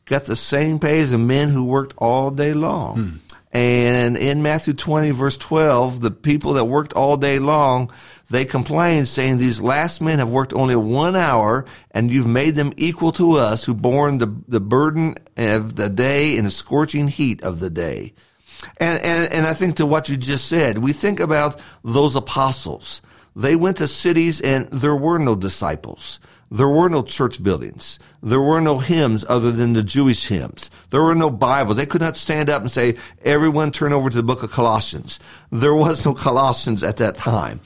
got 0.05 0.25
the 0.25 0.35
same 0.35 0.79
pay 0.79 1.01
as 1.01 1.11
the 1.11 1.17
men 1.17 1.49
who 1.49 1.63
worked 1.63 1.93
all 1.97 2.31
day 2.31 2.53
long. 2.53 2.95
Hmm. 2.95 3.17
And 3.55 4.17
in 4.17 4.41
Matthew 4.41 4.73
20, 4.73 5.11
verse 5.11 5.37
12, 5.37 6.01
the 6.01 6.09
people 6.09 6.53
that 6.53 6.65
worked 6.65 6.93
all 6.93 7.17
day 7.17 7.37
long, 7.37 7.91
they 8.33 8.45
complained, 8.45 9.07
saying, 9.07 9.37
These 9.37 9.61
last 9.61 10.01
men 10.01 10.17
have 10.17 10.29
worked 10.29 10.53
only 10.53 10.75
one 10.75 11.15
hour, 11.15 11.65
and 11.91 12.09
you've 12.09 12.25
made 12.25 12.55
them 12.55 12.73
equal 12.77 13.11
to 13.13 13.33
us 13.33 13.63
who 13.63 13.75
borne 13.75 14.17
the, 14.17 14.35
the 14.47 14.59
burden 14.59 15.15
of 15.37 15.75
the 15.75 15.87
day 15.87 16.35
in 16.35 16.45
the 16.45 16.51
scorching 16.51 17.07
heat 17.07 17.43
of 17.43 17.59
the 17.59 17.69
day. 17.69 18.13
And, 18.77 18.99
and, 19.03 19.31
and 19.31 19.45
I 19.45 19.53
think 19.53 19.75
to 19.75 19.85
what 19.85 20.09
you 20.09 20.17
just 20.17 20.47
said, 20.47 20.79
we 20.79 20.93
think 20.93 21.19
about 21.19 21.61
those 21.83 22.15
apostles 22.15 23.03
they 23.35 23.55
went 23.55 23.77
to 23.77 23.87
cities 23.87 24.41
and 24.41 24.67
there 24.67 24.95
were 24.95 25.17
no 25.17 25.35
disciples. 25.35 26.19
There 26.51 26.69
were 26.69 26.89
no 26.89 27.01
church 27.01 27.41
buildings. 27.41 27.97
There 28.21 28.41
were 28.41 28.61
no 28.61 28.77
hymns 28.77 29.25
other 29.27 29.51
than 29.51 29.73
the 29.73 29.81
Jewish 29.81 30.27
hymns. 30.27 30.69
There 30.91 31.01
were 31.01 31.15
no 31.15 31.31
Bibles. 31.31 31.77
They 31.77 31.87
could 31.87 32.01
not 32.01 32.15
stand 32.15 32.49
up 32.49 32.61
and 32.61 32.69
say, 32.69 32.95
everyone 33.23 33.71
turn 33.71 33.91
over 33.91 34.09
to 34.09 34.17
the 34.17 34.23
book 34.23 34.43
of 34.43 34.51
Colossians. 34.51 35.19
There 35.51 35.73
was 35.73 36.05
no 36.05 36.13
Colossians 36.13 36.83
at 36.83 36.97
that 36.97 37.15
time. 37.15 37.59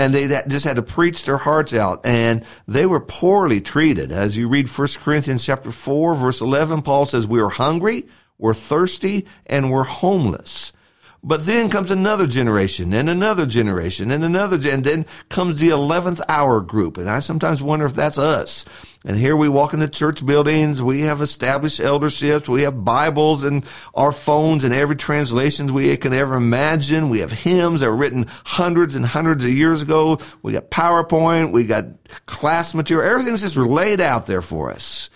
And 0.00 0.14
they 0.14 0.28
just 0.48 0.64
had 0.64 0.76
to 0.76 0.82
preach 0.82 1.26
their 1.26 1.36
hearts 1.36 1.74
out 1.74 2.06
and 2.06 2.42
they 2.66 2.86
were 2.86 3.00
poorly 3.00 3.60
treated. 3.60 4.12
As 4.12 4.34
you 4.34 4.48
read 4.48 4.66
1 4.66 4.88
Corinthians 4.96 5.44
chapter 5.44 5.70
4 5.70 6.14
verse 6.14 6.40
11, 6.40 6.80
Paul 6.80 7.04
says, 7.04 7.26
we 7.26 7.38
are 7.38 7.50
hungry, 7.50 8.06
we're 8.38 8.54
thirsty, 8.54 9.26
and 9.44 9.70
we're 9.70 9.84
homeless. 9.84 10.72
But 11.22 11.44
then 11.44 11.68
comes 11.68 11.90
another 11.90 12.26
generation 12.26 12.94
and 12.94 13.10
another 13.10 13.44
generation 13.44 14.10
and 14.10 14.24
another, 14.24 14.56
and 14.70 14.82
then 14.82 15.04
comes 15.28 15.58
the 15.58 15.68
11th 15.68 16.22
hour 16.30 16.62
group. 16.62 16.96
And 16.96 17.10
I 17.10 17.20
sometimes 17.20 17.62
wonder 17.62 17.84
if 17.84 17.92
that's 17.92 18.16
us. 18.16 18.64
And 19.02 19.16
here 19.16 19.34
we 19.34 19.48
walk 19.48 19.72
into 19.72 19.88
church 19.88 20.24
buildings. 20.24 20.82
We 20.82 21.02
have 21.02 21.22
established 21.22 21.80
elderships. 21.80 22.48
We 22.48 22.62
have 22.62 22.84
Bibles 22.84 23.44
and 23.44 23.64
our 23.94 24.12
phones 24.12 24.62
and 24.62 24.74
every 24.74 24.96
translation 24.96 25.72
we 25.72 25.96
can 25.96 26.12
ever 26.12 26.34
imagine. 26.34 27.08
We 27.08 27.20
have 27.20 27.30
hymns 27.30 27.80
that 27.80 27.86
were 27.86 27.96
written 27.96 28.26
hundreds 28.44 28.96
and 28.96 29.06
hundreds 29.06 29.42
of 29.42 29.50
years 29.50 29.80
ago. 29.80 30.18
We 30.42 30.52
got 30.52 30.70
PowerPoint. 30.70 31.50
We 31.50 31.64
got 31.64 31.86
class 32.26 32.74
material. 32.74 33.10
Everything's 33.10 33.40
just 33.40 33.56
laid 33.56 34.02
out 34.02 34.26
there 34.26 34.42
for 34.42 34.70
us 34.70 35.08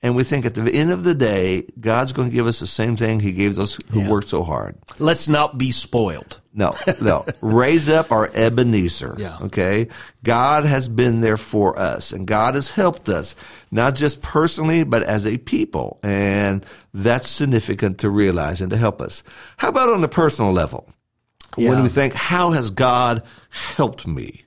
and 0.00 0.14
we 0.14 0.22
think 0.22 0.46
at 0.46 0.54
the 0.54 0.72
end 0.72 0.92
of 0.92 1.02
the 1.02 1.14
day, 1.14 1.66
God's 1.80 2.12
going 2.12 2.28
to 2.28 2.34
give 2.34 2.46
us 2.46 2.60
the 2.60 2.66
same 2.68 2.96
thing 2.96 3.18
He 3.18 3.32
gave 3.32 3.56
those 3.56 3.78
who 3.90 4.02
yeah. 4.02 4.08
worked 4.08 4.28
so 4.28 4.44
hard. 4.44 4.76
Let's 4.98 5.26
not 5.26 5.58
be 5.58 5.72
spoiled. 5.72 6.40
No, 6.54 6.74
no. 7.00 7.26
Raise 7.40 7.88
up 7.88 8.12
our 8.12 8.30
Ebenezer. 8.32 9.16
Yeah. 9.18 9.38
Okay. 9.42 9.88
God 10.22 10.64
has 10.64 10.88
been 10.88 11.20
there 11.20 11.36
for 11.36 11.78
us 11.78 12.12
and 12.12 12.26
God 12.26 12.54
has 12.54 12.70
helped 12.70 13.08
us, 13.08 13.34
not 13.72 13.96
just 13.96 14.22
personally, 14.22 14.84
but 14.84 15.02
as 15.02 15.26
a 15.26 15.38
people. 15.38 15.98
And 16.02 16.64
that's 16.94 17.28
significant 17.28 17.98
to 17.98 18.10
realize 18.10 18.60
and 18.60 18.70
to 18.70 18.76
help 18.76 19.00
us. 19.00 19.24
How 19.56 19.68
about 19.68 19.88
on 19.88 20.00
the 20.00 20.08
personal 20.08 20.52
level? 20.52 20.88
Yeah. 21.56 21.70
When 21.70 21.82
we 21.82 21.88
think, 21.88 22.14
how 22.14 22.50
has 22.50 22.70
God 22.70 23.24
helped 23.50 24.06
me? 24.06 24.44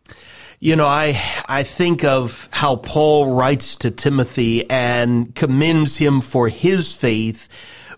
You 0.63 0.75
know, 0.75 0.85
I, 0.85 1.19
I 1.47 1.63
think 1.63 2.03
of 2.03 2.47
how 2.51 2.75
Paul 2.75 3.33
writes 3.33 3.77
to 3.77 3.89
Timothy 3.89 4.69
and 4.69 5.33
commends 5.33 5.97
him 5.97 6.21
for 6.21 6.49
his 6.49 6.95
faith, 6.95 7.49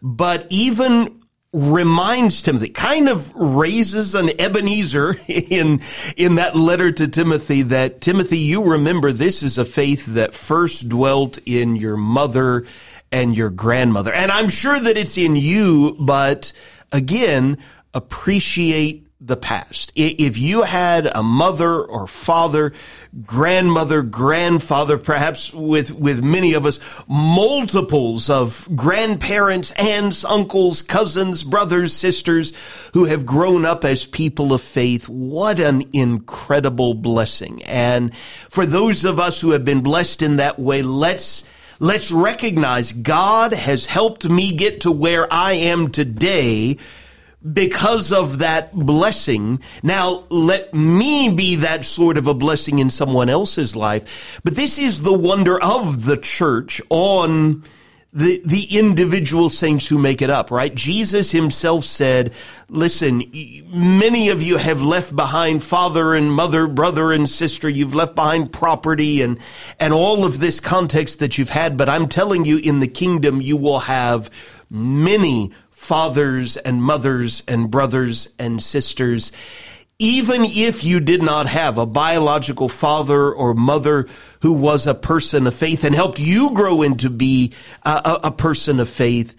but 0.01 0.48
even 0.50 1.24
reminds 1.51 2.41
Timothy, 2.41 2.70
kind 2.70 3.10
of 3.10 3.36
raises 3.36 4.15
an 4.15 4.29
Ebenezer 4.39 5.17
in, 5.27 5.82
in 6.15 6.36
that 6.36 6.55
letter 6.55 6.89
to 6.93 7.10
Timothy 7.10 7.63
that 7.63 8.00
Timothy, 8.00 8.38
you 8.38 8.63
remember 8.63 9.12
this 9.12 9.43
is 9.43 9.58
a 9.58 9.65
faith 9.65 10.05
that 10.05 10.34
first 10.34 10.88
dwelt 10.88 11.39
in 11.46 11.75
your 11.75 11.98
mother 11.98 12.65
and 13.12 13.36
your 13.36 13.50
grandmother. 13.50 14.13
And 14.13 14.32
I'm 14.32 14.48
sure 14.48 14.79
that 14.79 14.96
it's 14.96 15.17
in 15.17 15.36
you, 15.36 15.98
but 16.00 16.53
again, 16.93 17.58
appreciate 17.93 19.02
the 19.25 19.38
past. 19.38 19.92
If 19.96 20.38
you 20.38 20.63
had 20.63 21.06
a 21.08 21.24
mother 21.24 21.82
or 21.82 22.08
father, 22.08 22.74
grandmother, 23.25 24.01
grandfather, 24.01 24.98
perhaps 24.98 25.53
with, 25.53 25.94
with 25.94 26.22
many 26.22 26.53
of 26.53 26.65
us, 26.65 26.80
multiples 27.08 28.30
of 28.30 28.68
grandparents, 28.75 29.72
aunts, 29.72 30.25
uncles, 30.25 30.82
cousins, 30.82 31.46
brothers, 31.46 31.96
sisters 31.96 32.51
who 32.94 33.06
have 33.06 33.25
grown 33.25 33.65
up 33.65 33.86
as 33.86 34.06
people 34.06 34.53
of 34.53 34.62
faith, 34.62 35.08
what 35.08 35.58
an 35.60 35.89
incredible 35.94 36.94
blessing. 36.94 37.63
And 37.63 38.13
for 38.50 38.65
those 38.65 39.06
of 39.06 39.22
us 39.22 39.39
who 39.39 39.51
have 39.51 39.63
been 39.63 39.82
blessed 39.82 40.22
in 40.22 40.38
that 40.38 40.60
way, 40.60 40.82
let's 40.82 41.50
Let's 41.80 42.12
recognize 42.12 42.94
God 42.94 43.51
has 43.51 43.88
helped 43.88 44.30
me 44.30 44.56
get 44.56 44.82
to 44.82 44.92
where 44.92 45.27
I 45.34 45.53
am 45.53 45.89
today 45.89 46.77
because 47.52 48.12
of 48.12 48.40
that 48.40 48.74
blessing. 48.74 49.60
Now 49.82 50.26
let 50.30 50.74
me 50.74 51.34
be 51.34 51.58
that 51.58 51.84
sort 51.84 52.18
of 52.18 52.28
a 52.28 52.34
blessing 52.34 52.80
in 52.80 52.90
someone 52.90 53.30
else's 53.30 53.76
life. 53.76 54.40
But 54.44 54.56
this 54.56 54.78
is 54.78 55.02
the 55.02 55.18
wonder 55.18 55.62
of 55.62 56.06
the 56.06 56.18
church 56.18 56.82
on 56.90 57.64
the, 58.14 58.42
the 58.46 58.78
individual 58.78 59.50
saints 59.50 59.88
who 59.88 59.98
make 59.98 60.22
it 60.22 60.30
up, 60.30 60.52
right? 60.52 60.74
Jesus 60.74 61.32
himself 61.32 61.84
said, 61.84 62.32
listen, 62.70 63.24
many 63.74 64.30
of 64.30 64.44
you 64.44 64.58
have 64.58 64.84
left 64.84 65.16
behind 65.16 65.64
father 65.64 66.14
and 66.14 66.32
mother, 66.32 66.68
brother 66.68 67.12
and 67.12 67.28
sister. 67.28 67.68
You've 67.68 67.96
left 67.96 68.14
behind 68.14 68.54
property 68.54 69.24
and, 69.24 69.40
and 69.80 69.94
all 69.94 70.26
of 70.26 70.40
this 70.40 70.60
context 70.60 71.20
that 71.20 71.40
you've 71.40 71.50
had. 71.50 71.76
But 71.76 71.90
I'm 71.90 72.08
telling 72.08 72.46
you, 72.46 72.58
in 72.58 72.82
the 72.82 72.88
kingdom, 72.88 73.42
you 73.42 73.58
will 73.58 73.80
have 73.80 74.30
many 74.70 75.52
fathers 75.84 76.56
and 76.56 76.82
mothers 76.82 77.44
and 77.46 77.70
brothers 77.70 78.34
and 78.40 78.63
sisters, 78.63 79.34
even 80.00 80.44
if 80.46 80.84
you 80.84 81.00
did 81.02 81.22
not 81.22 81.46
have 81.46 81.78
a 81.78 81.86
biological 81.86 82.70
father 82.70 83.32
or 83.32 83.54
mother 83.54 84.08
who 84.42 84.54
was 84.54 84.88
a 84.88 84.96
person 84.96 85.46
of 85.46 85.54
faith 85.54 85.84
and 85.84 85.94
helped 85.94 86.20
you 86.20 86.52
grow 86.54 86.82
into 86.82 87.10
be 87.10 87.52
a, 87.84 88.20
a, 88.24 88.32
person 88.32 88.80
of 88.80 88.90
faith, 88.90 89.36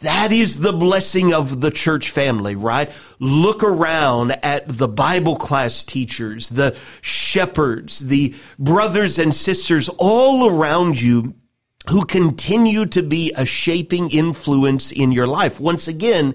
that 0.00 0.32
is 0.32 0.58
the 0.58 0.72
blessing 0.72 1.32
of 1.32 1.60
the 1.60 1.70
church 1.70 2.10
family, 2.10 2.56
right? 2.56 2.90
Look 3.20 3.62
around 3.62 4.32
at 4.44 4.68
the 4.68 4.88
Bible 4.88 5.36
class 5.36 5.84
teachers, 5.84 6.48
the 6.48 6.76
shepherds, 7.00 8.00
the 8.00 8.34
brothers 8.58 9.18
and 9.20 9.34
sisters 9.34 9.88
all 9.98 10.50
around 10.50 11.00
you 11.00 11.34
who 11.88 12.04
continue 12.04 12.86
to 12.86 13.02
be 13.02 13.32
a 13.36 13.46
shaping 13.46 14.10
influence 14.10 14.92
in 14.92 15.12
your 15.12 15.26
life. 15.26 15.60
Once 15.60 15.88
again, 15.88 16.34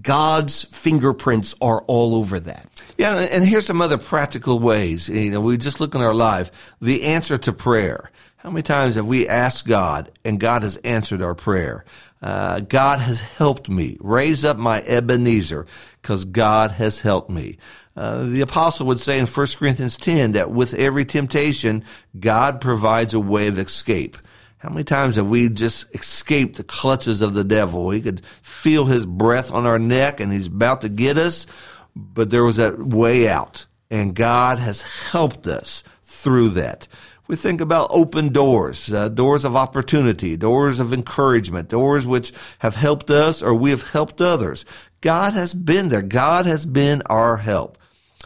God's 0.00 0.64
fingerprints 0.64 1.54
are 1.60 1.82
all 1.82 2.14
over 2.14 2.40
that. 2.40 2.68
Yeah, 2.96 3.18
and 3.18 3.44
here's 3.44 3.66
some 3.66 3.82
other 3.82 3.98
practical 3.98 4.58
ways. 4.58 5.08
You 5.08 5.30
know, 5.32 5.40
we 5.40 5.56
just 5.56 5.80
look 5.80 5.94
in 5.94 6.00
our 6.00 6.14
life, 6.14 6.74
the 6.80 7.04
answer 7.04 7.36
to 7.38 7.52
prayer. 7.52 8.10
How 8.36 8.50
many 8.50 8.62
times 8.62 8.96
have 8.96 9.06
we 9.06 9.28
asked 9.28 9.66
God 9.66 10.10
and 10.24 10.40
God 10.40 10.62
has 10.62 10.76
answered 10.78 11.22
our 11.22 11.34
prayer? 11.34 11.84
Uh, 12.20 12.60
God 12.60 13.00
has 13.00 13.20
helped 13.20 13.68
me 13.68 13.96
raise 14.00 14.44
up 14.44 14.56
my 14.56 14.82
Ebenezer 14.82 15.66
because 16.00 16.24
God 16.24 16.72
has 16.72 17.00
helped 17.00 17.30
me. 17.30 17.58
Uh, 17.96 18.24
the 18.24 18.40
apostle 18.40 18.86
would 18.86 19.00
say 19.00 19.18
in 19.18 19.26
1 19.26 19.46
Corinthians 19.58 19.96
10 19.96 20.32
that 20.32 20.50
with 20.50 20.74
every 20.74 21.04
temptation, 21.04 21.84
God 22.18 22.60
provides 22.60 23.12
a 23.14 23.20
way 23.20 23.48
of 23.48 23.58
escape. 23.58 24.16
How 24.62 24.68
many 24.68 24.84
times 24.84 25.16
have 25.16 25.28
we 25.28 25.48
just 25.48 25.92
escaped 25.92 26.56
the 26.56 26.62
clutches 26.62 27.20
of 27.20 27.34
the 27.34 27.42
devil? 27.42 27.84
We 27.84 28.00
could 28.00 28.24
feel 28.42 28.84
his 28.84 29.04
breath 29.04 29.50
on 29.50 29.66
our 29.66 29.80
neck 29.80 30.20
and 30.20 30.32
he's 30.32 30.46
about 30.46 30.82
to 30.82 30.88
get 30.88 31.18
us, 31.18 31.48
but 31.96 32.30
there 32.30 32.44
was 32.44 32.58
that 32.58 32.78
way 32.78 33.26
out. 33.26 33.66
And 33.90 34.14
God 34.14 34.60
has 34.60 34.82
helped 35.10 35.48
us 35.48 35.82
through 36.04 36.50
that. 36.50 36.86
We 37.26 37.34
think 37.34 37.60
about 37.60 37.90
open 37.90 38.28
doors, 38.28 38.88
uh, 38.92 39.08
doors 39.08 39.44
of 39.44 39.56
opportunity, 39.56 40.36
doors 40.36 40.78
of 40.78 40.92
encouragement, 40.92 41.68
doors 41.68 42.06
which 42.06 42.32
have 42.60 42.76
helped 42.76 43.10
us 43.10 43.42
or 43.42 43.56
we 43.56 43.70
have 43.70 43.90
helped 43.90 44.20
others. 44.20 44.64
God 45.00 45.34
has 45.34 45.54
been 45.54 45.88
there. 45.88 46.02
God 46.02 46.46
has 46.46 46.66
been 46.66 47.02
our 47.06 47.38
help. 47.38 47.78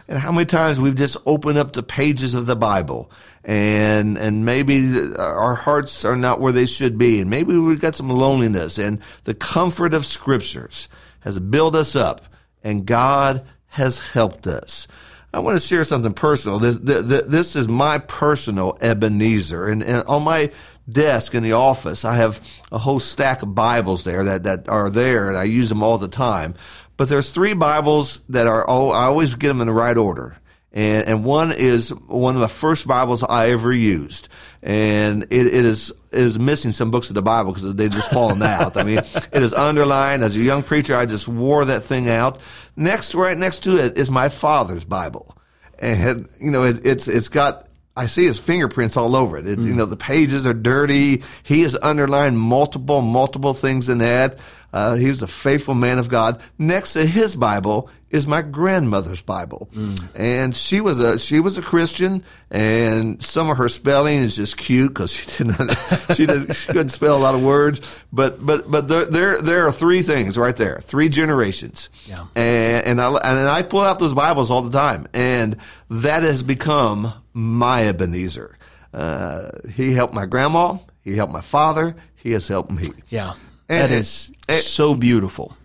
And 0.09 0.19
how 0.19 0.31
many 0.31 0.47
times 0.47 0.79
we've 0.79 0.95
just 0.95 1.17
opened 1.27 1.59
up 1.59 1.73
the 1.73 1.83
pages 1.83 2.35
of 2.35 2.47
the 2.47 2.55
Bible 2.55 3.11
and, 3.45 4.17
and 4.17 4.45
maybe 4.45 5.11
our 5.19 5.55
hearts 5.55 6.05
are 6.05 6.17
not 6.17 6.41
where 6.41 6.53
they 6.53 6.67
should 6.67 6.97
be. 6.97 7.21
And 7.21 7.29
maybe 7.29 7.57
we've 7.59 7.81
got 7.81 7.97
some 7.97 8.09
loneliness 8.09 8.79
and 8.79 9.01
the 9.25 9.35
comfort 9.35 9.95
of 9.95 10.07
scriptures 10.07 10.89
has 11.21 11.41
built 11.41 11.75
us 11.75 11.97
up 11.97 12.23
and 12.63 12.87
God 12.87 13.45
has 13.69 13.99
helped 13.99 14.47
us. 14.47 14.87
I 15.35 15.41
want 15.41 15.61
to 15.61 15.67
share 15.67 15.85
something 15.85 16.15
personal. 16.15 16.59
This, 16.59 16.79
this 16.81 17.57
is 17.57 17.69
my 17.69 17.99
personal 17.99 18.79
Ebenezer. 18.81 19.69
And, 19.69 19.83
and, 19.83 20.03
on 20.05 20.25
my 20.25 20.51
desk 20.89 21.35
in 21.35 21.43
the 21.43 21.53
office, 21.53 22.07
I 22.07 22.17
have 22.17 22.41
a 22.73 22.79
whole 22.79 23.01
stack 23.01 23.43
of 23.43 23.55
Bibles 23.55 24.05
there 24.05 24.25
that, 24.25 24.45
that 24.45 24.69
are 24.69 24.89
there, 24.89 25.29
and 25.29 25.37
I 25.37 25.45
use 25.45 25.69
them 25.69 25.83
all 25.83 25.99
the 25.99 26.09
time. 26.09 26.55
But 26.97 27.09
there's 27.09 27.31
three 27.31 27.55
Bibles 27.55 28.21
that 28.29 28.47
are, 28.47 28.65
oh, 28.69 28.91
I 28.91 29.05
always 29.05 29.35
get 29.35 29.49
them 29.49 29.61
in 29.61 29.67
the 29.67 29.73
right 29.73 29.97
order. 29.97 30.37
And, 30.73 31.09
and 31.09 31.25
one 31.25 31.53
is 31.53 31.91
one 31.91 32.35
of 32.35 32.41
the 32.41 32.49
first 32.49 32.87
Bibles 32.87 33.23
I 33.23 33.51
ever 33.51 33.73
used. 33.73 34.29
And 34.63 35.25
it, 35.25 35.47
it 35.47 35.65
is, 35.65 35.91
it 36.11 36.19
is 36.19 36.39
missing 36.39 36.73
some 36.73 36.91
books 36.91 37.09
of 37.09 37.15
the 37.15 37.23
Bible 37.23 37.53
because 37.53 37.75
they 37.75 37.89
just 37.89 38.11
fallen 38.11 38.43
out. 38.43 38.77
I 38.77 38.85
mean, 38.85 38.99
it 39.33 39.43
is 39.43 39.55
underlined. 39.55 40.23
As 40.23 40.37
a 40.37 40.41
young 40.41 40.63
preacher, 40.63 40.95
I 40.95 41.07
just 41.07 41.29
wore 41.29 41.65
that 41.67 41.83
thing 41.83 42.11
out. 42.11 42.41
Next, 42.77 43.15
right 43.15 43.37
next 43.37 43.63
to 43.65 43.83
it 43.83 43.97
is 43.97 44.11
my 44.11 44.29
father's 44.29 44.85
Bible. 44.85 45.37
And, 45.79 46.29
you 46.41 46.51
know, 46.51 46.65
it, 46.65 46.85
it's, 46.85 47.09
it's 47.09 47.29
got 47.29 47.67
I 47.99 48.07
see 48.07 48.27
his 48.27 48.39
fingerprints 48.39 48.99
all 48.99 49.17
over 49.17 49.39
it. 49.39 49.47
it 49.47 49.59
mm. 49.59 49.65
You 49.65 49.73
know, 49.73 49.87
the 49.87 49.97
pages 49.97 50.47
are 50.47 50.53
dirty. 50.53 51.23
He 51.43 51.63
has 51.63 51.77
underlined 51.81 52.39
multiple, 52.39 53.01
multiple 53.01 53.55
things 53.55 53.89
in 53.89 53.99
that. 53.99 54.39
Uh, 54.73 54.95
he 54.95 55.09
was 55.09 55.23
a 55.23 55.27
faithful 55.27 55.75
man 55.75 55.99
of 55.99 56.09
God. 56.09 56.43
Next 56.59 56.95
to 56.95 57.07
his 57.07 57.35
Bible 57.37 57.89
is 58.11 58.27
my 58.27 58.43
grandmother's 58.43 59.23
Bible, 59.23 59.69
mm. 59.73 59.99
and 60.15 60.55
she 60.55 60.81
was 60.81 61.01
a 61.01 61.19
she 61.19 61.41
was 61.41 61.59
a 61.59 61.63
Christian, 61.63 62.23
and 62.51 63.23
some 63.23 63.51
of 63.51 63.57
her 63.57 63.69
spelling 63.69 64.19
is 64.19 64.37
just 64.37 64.57
cute 64.57 64.89
because 64.89 65.13
she 65.15 65.45
didn't 65.45 65.77
she 66.15 66.27
did 66.27 66.55
she 66.55 66.67
couldn't 66.69 66.91
spell 66.91 67.17
a 67.17 67.19
lot 67.19 67.35
of 67.35 67.43
words, 67.43 68.01
but 68.13 68.45
but 68.45 68.71
but 68.71 68.89
there 68.89 69.07
there, 69.07 69.43
there 69.43 69.67
are 69.67 69.73
three 69.73 70.03
things 70.03 70.39
right 70.39 70.57
there, 70.57 70.81
three 70.81 71.09
generations, 71.09 71.91
yeah. 72.07 72.27
and 72.35 72.87
and 72.87 73.01
I 73.01 73.09
and 73.09 73.49
I 73.49 73.63
pull 73.63 73.83
out 73.83 73.99
those 73.99 74.15
Bibles 74.15 74.51
all 74.51 74.63
the 74.63 74.77
time, 74.77 75.07
and 75.13 75.57
that 75.91 76.23
has 76.23 76.43
become 76.43 77.13
my 77.33 77.87
Ebenezer. 77.87 78.57
Uh, 78.93 79.51
he 79.75 79.93
helped 79.93 80.15
my 80.15 80.27
grandma. 80.27 80.79
He 81.03 81.17
helped 81.17 81.33
my 81.33 81.41
father. 81.41 81.97
He 82.15 82.33
has 82.33 82.49
helped 82.49 82.71
me. 82.71 82.91
Yeah. 83.09 83.35
And, 83.69 83.81
that 83.81 83.91
is 83.91 84.33
and, 84.49 84.61
so 84.61 84.95
beautiful. 84.95 85.57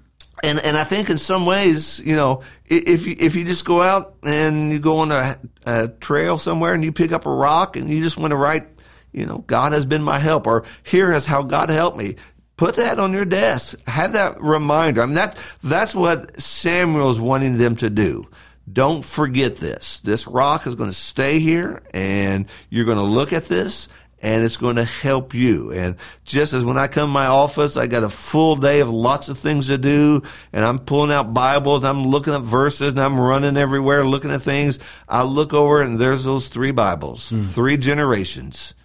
And 0.43 0.59
and 0.59 0.75
I 0.75 0.83
think 0.83 1.09
in 1.09 1.17
some 1.17 1.45
ways, 1.45 1.99
you 1.99 2.15
know, 2.15 2.41
if 2.65 3.05
you 3.05 3.15
if 3.19 3.35
you 3.35 3.43
just 3.45 3.65
go 3.65 3.81
out 3.81 4.15
and 4.23 4.71
you 4.71 4.79
go 4.79 4.99
on 4.99 5.11
a, 5.11 5.37
a 5.65 5.87
trail 5.87 6.37
somewhere 6.37 6.73
and 6.73 6.83
you 6.83 6.91
pick 6.91 7.11
up 7.11 7.25
a 7.25 7.31
rock 7.31 7.75
and 7.75 7.89
you 7.89 8.01
just 8.01 8.17
want 8.17 8.31
to 8.31 8.37
write, 8.37 8.67
you 9.11 9.25
know, 9.25 9.39
God 9.39 9.73
has 9.73 9.85
been 9.85 10.01
my 10.01 10.17
help, 10.17 10.47
or 10.47 10.65
here 10.83 11.13
is 11.13 11.25
how 11.25 11.43
God 11.43 11.69
helped 11.69 11.97
me. 11.97 12.15
Put 12.57 12.75
that 12.75 12.99
on 12.99 13.13
your 13.13 13.25
desk. 13.25 13.79
Have 13.87 14.13
that 14.13 14.41
reminder. 14.41 15.01
I 15.01 15.05
mean 15.05 15.15
that 15.15 15.37
that's 15.63 15.93
what 15.93 16.39
Samuel's 16.39 17.19
wanting 17.19 17.57
them 17.57 17.75
to 17.77 17.89
do. 17.89 18.23
Don't 18.71 19.03
forget 19.03 19.57
this. 19.57 19.99
This 19.99 20.27
rock 20.27 20.67
is 20.67 20.75
going 20.75 20.89
to 20.89 20.95
stay 20.95 21.39
here 21.39 21.81
and 21.93 22.45
you're 22.69 22.85
going 22.85 22.97
to 22.97 23.03
look 23.03 23.33
at 23.33 23.45
this 23.45 23.87
and 24.21 24.43
it's 24.43 24.57
going 24.57 24.75
to 24.75 24.83
help 24.83 25.33
you. 25.33 25.71
And 25.71 25.95
just 26.23 26.53
as 26.53 26.63
when 26.63 26.77
I 26.77 26.87
come 26.87 27.09
to 27.09 27.13
my 27.13 27.25
office, 27.25 27.75
I 27.75 27.87
got 27.87 28.03
a 28.03 28.09
full 28.09 28.55
day 28.55 28.79
of 28.79 28.89
lots 28.89 29.29
of 29.29 29.37
things 29.37 29.67
to 29.67 29.77
do 29.77 30.21
and 30.53 30.63
I'm 30.63 30.79
pulling 30.79 31.11
out 31.11 31.33
Bibles 31.33 31.81
and 31.81 31.87
I'm 31.87 32.03
looking 32.05 32.33
up 32.33 32.43
verses 32.43 32.89
and 32.89 32.99
I'm 32.99 33.19
running 33.19 33.57
everywhere 33.57 34.05
looking 34.05 34.31
at 34.31 34.41
things. 34.41 34.79
I 35.09 35.23
look 35.23 35.53
over 35.53 35.81
and 35.81 35.99
there's 35.99 36.23
those 36.23 36.49
three 36.49 36.71
Bibles, 36.71 37.31
mm. 37.31 37.45
three 37.45 37.77
generations. 37.77 38.75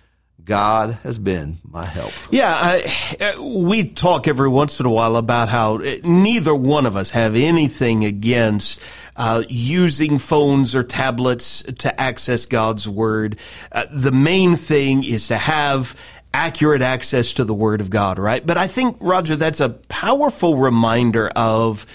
God 0.47 0.93
has 1.03 1.19
been 1.19 1.59
my 1.65 1.85
help. 1.85 2.13
Yeah, 2.31 2.55
I, 2.57 3.37
we 3.39 3.91
talk 3.91 4.29
every 4.29 4.49
once 4.49 4.79
in 4.79 4.87
a 4.87 4.91
while 4.91 5.17
about 5.17 5.49
how 5.49 5.79
neither 6.05 6.55
one 6.55 6.87
of 6.87 6.97
us 6.97 7.11
have 7.11 7.35
anything 7.35 8.05
against 8.05 8.81
uh, 9.17 9.43
using 9.49 10.19
phones 10.19 10.77
or 10.77 10.85
tablets 10.85 11.65
to 11.65 12.01
access 12.01 12.47
God's 12.47 12.89
Word. 12.89 13.39
Uh, 13.73 13.87
the 13.91 14.13
main 14.13 14.55
thing 14.55 15.03
is 15.03 15.29
to 15.29 15.37
have 15.37 15.99
accurate 16.33 16.81
access 16.81 17.33
to 17.35 17.45
the 17.45 17.55
Word 17.55 17.81
of 17.81 17.91
God, 17.91 18.21
right? 18.21 18.47
But 18.47 18.57
I 18.57 18.69
think, 18.69 18.99
Roger, 19.01 19.35
that's 19.35 19.61
a 19.61 19.71
powerful 19.71 20.57
reminder 20.57 21.29
of 21.35 21.87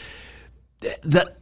the 1.03 1.33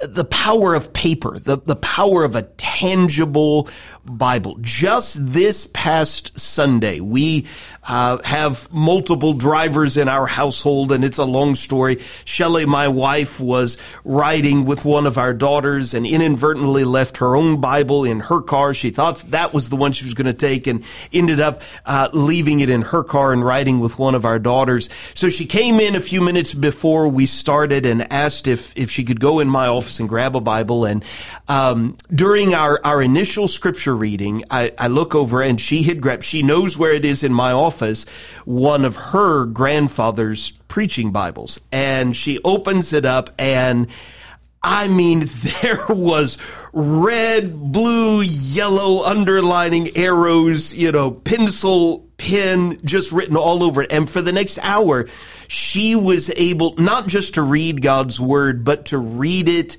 the 0.00 0.24
power 0.24 0.74
of 0.74 0.92
paper, 0.92 1.38
the, 1.38 1.56
the 1.58 1.76
power 1.76 2.24
of 2.24 2.34
a 2.34 2.42
tangible 2.42 3.68
Bible. 4.04 4.58
Just 4.60 5.16
this 5.20 5.66
past 5.72 6.38
Sunday, 6.38 7.00
we 7.00 7.46
uh, 7.86 8.22
have 8.22 8.72
multiple 8.72 9.34
drivers 9.34 9.96
in 9.96 10.08
our 10.08 10.26
household, 10.26 10.92
and 10.92 11.04
it's 11.04 11.18
a 11.18 11.24
long 11.24 11.54
story. 11.54 11.98
Shelley, 12.24 12.66
my 12.66 12.88
wife, 12.88 13.40
was 13.40 13.78
riding 14.04 14.64
with 14.64 14.84
one 14.84 15.06
of 15.06 15.18
our 15.18 15.34
daughters 15.34 15.94
and 15.94 16.06
inadvertently 16.06 16.84
left 16.84 17.18
her 17.18 17.36
own 17.36 17.60
Bible 17.60 18.04
in 18.04 18.20
her 18.20 18.40
car. 18.40 18.74
She 18.74 18.90
thought 18.90 19.18
that 19.30 19.52
was 19.52 19.70
the 19.70 19.76
one 19.76 19.92
she 19.92 20.04
was 20.04 20.14
going 20.14 20.26
to 20.26 20.32
take 20.32 20.66
and 20.66 20.84
ended 21.12 21.40
up 21.40 21.62
uh, 21.86 22.08
leaving 22.12 22.60
it 22.60 22.70
in 22.70 22.82
her 22.82 23.04
car 23.04 23.32
and 23.32 23.44
riding 23.44 23.80
with 23.80 23.98
one 23.98 24.14
of 24.14 24.24
our 24.24 24.38
daughters. 24.38 24.88
So 25.14 25.28
she 25.28 25.46
came 25.46 25.80
in 25.80 25.96
a 25.96 26.00
few 26.00 26.20
minutes 26.20 26.54
before 26.54 27.08
we 27.08 27.26
started 27.26 27.86
and 27.86 28.12
asked 28.12 28.46
if, 28.46 28.76
if 28.76 28.90
she 28.90 29.04
could 29.04 29.20
go 29.20 29.40
in 29.40 29.48
my 29.48 29.66
office 29.66 30.00
and 30.00 30.08
grab 30.08 30.36
a 30.36 30.40
Bible. 30.40 30.84
And 30.84 31.04
um, 31.48 31.96
during 32.12 32.54
our, 32.54 32.80
our 32.84 33.02
initial 33.02 33.48
scripture 33.48 33.93
reading, 33.94 34.44
I, 34.50 34.72
I 34.78 34.88
look 34.88 35.14
over 35.14 35.42
and 35.42 35.60
she 35.60 35.82
had 35.84 36.00
grabbed, 36.00 36.24
she 36.24 36.42
knows 36.42 36.76
where 36.76 36.92
it 36.92 37.04
is 37.04 37.22
in 37.22 37.32
my 37.32 37.52
office, 37.52 38.04
one 38.44 38.84
of 38.84 38.96
her 38.96 39.44
grandfather's 39.44 40.50
preaching 40.68 41.12
Bibles. 41.12 41.60
And 41.72 42.14
she 42.14 42.40
opens 42.44 42.92
it 42.92 43.04
up 43.04 43.30
and 43.38 43.88
I 44.66 44.88
mean, 44.88 45.20
there 45.62 45.78
was 45.90 46.38
red, 46.72 47.54
blue, 47.54 48.22
yellow 48.22 49.04
underlining 49.04 49.96
arrows, 49.96 50.74
you 50.74 50.90
know, 50.90 51.10
pencil, 51.10 52.08
pen 52.16 52.78
just 52.84 53.12
written 53.12 53.36
all 53.36 53.62
over 53.62 53.82
it. 53.82 53.92
And 53.92 54.08
for 54.08 54.22
the 54.22 54.32
next 54.32 54.58
hour, 54.62 55.06
she 55.48 55.94
was 55.94 56.30
able 56.30 56.74
not 56.76 57.08
just 57.08 57.34
to 57.34 57.42
read 57.42 57.82
God's 57.82 58.18
word, 58.18 58.64
but 58.64 58.86
to 58.86 58.98
read 58.98 59.48
it 59.48 59.76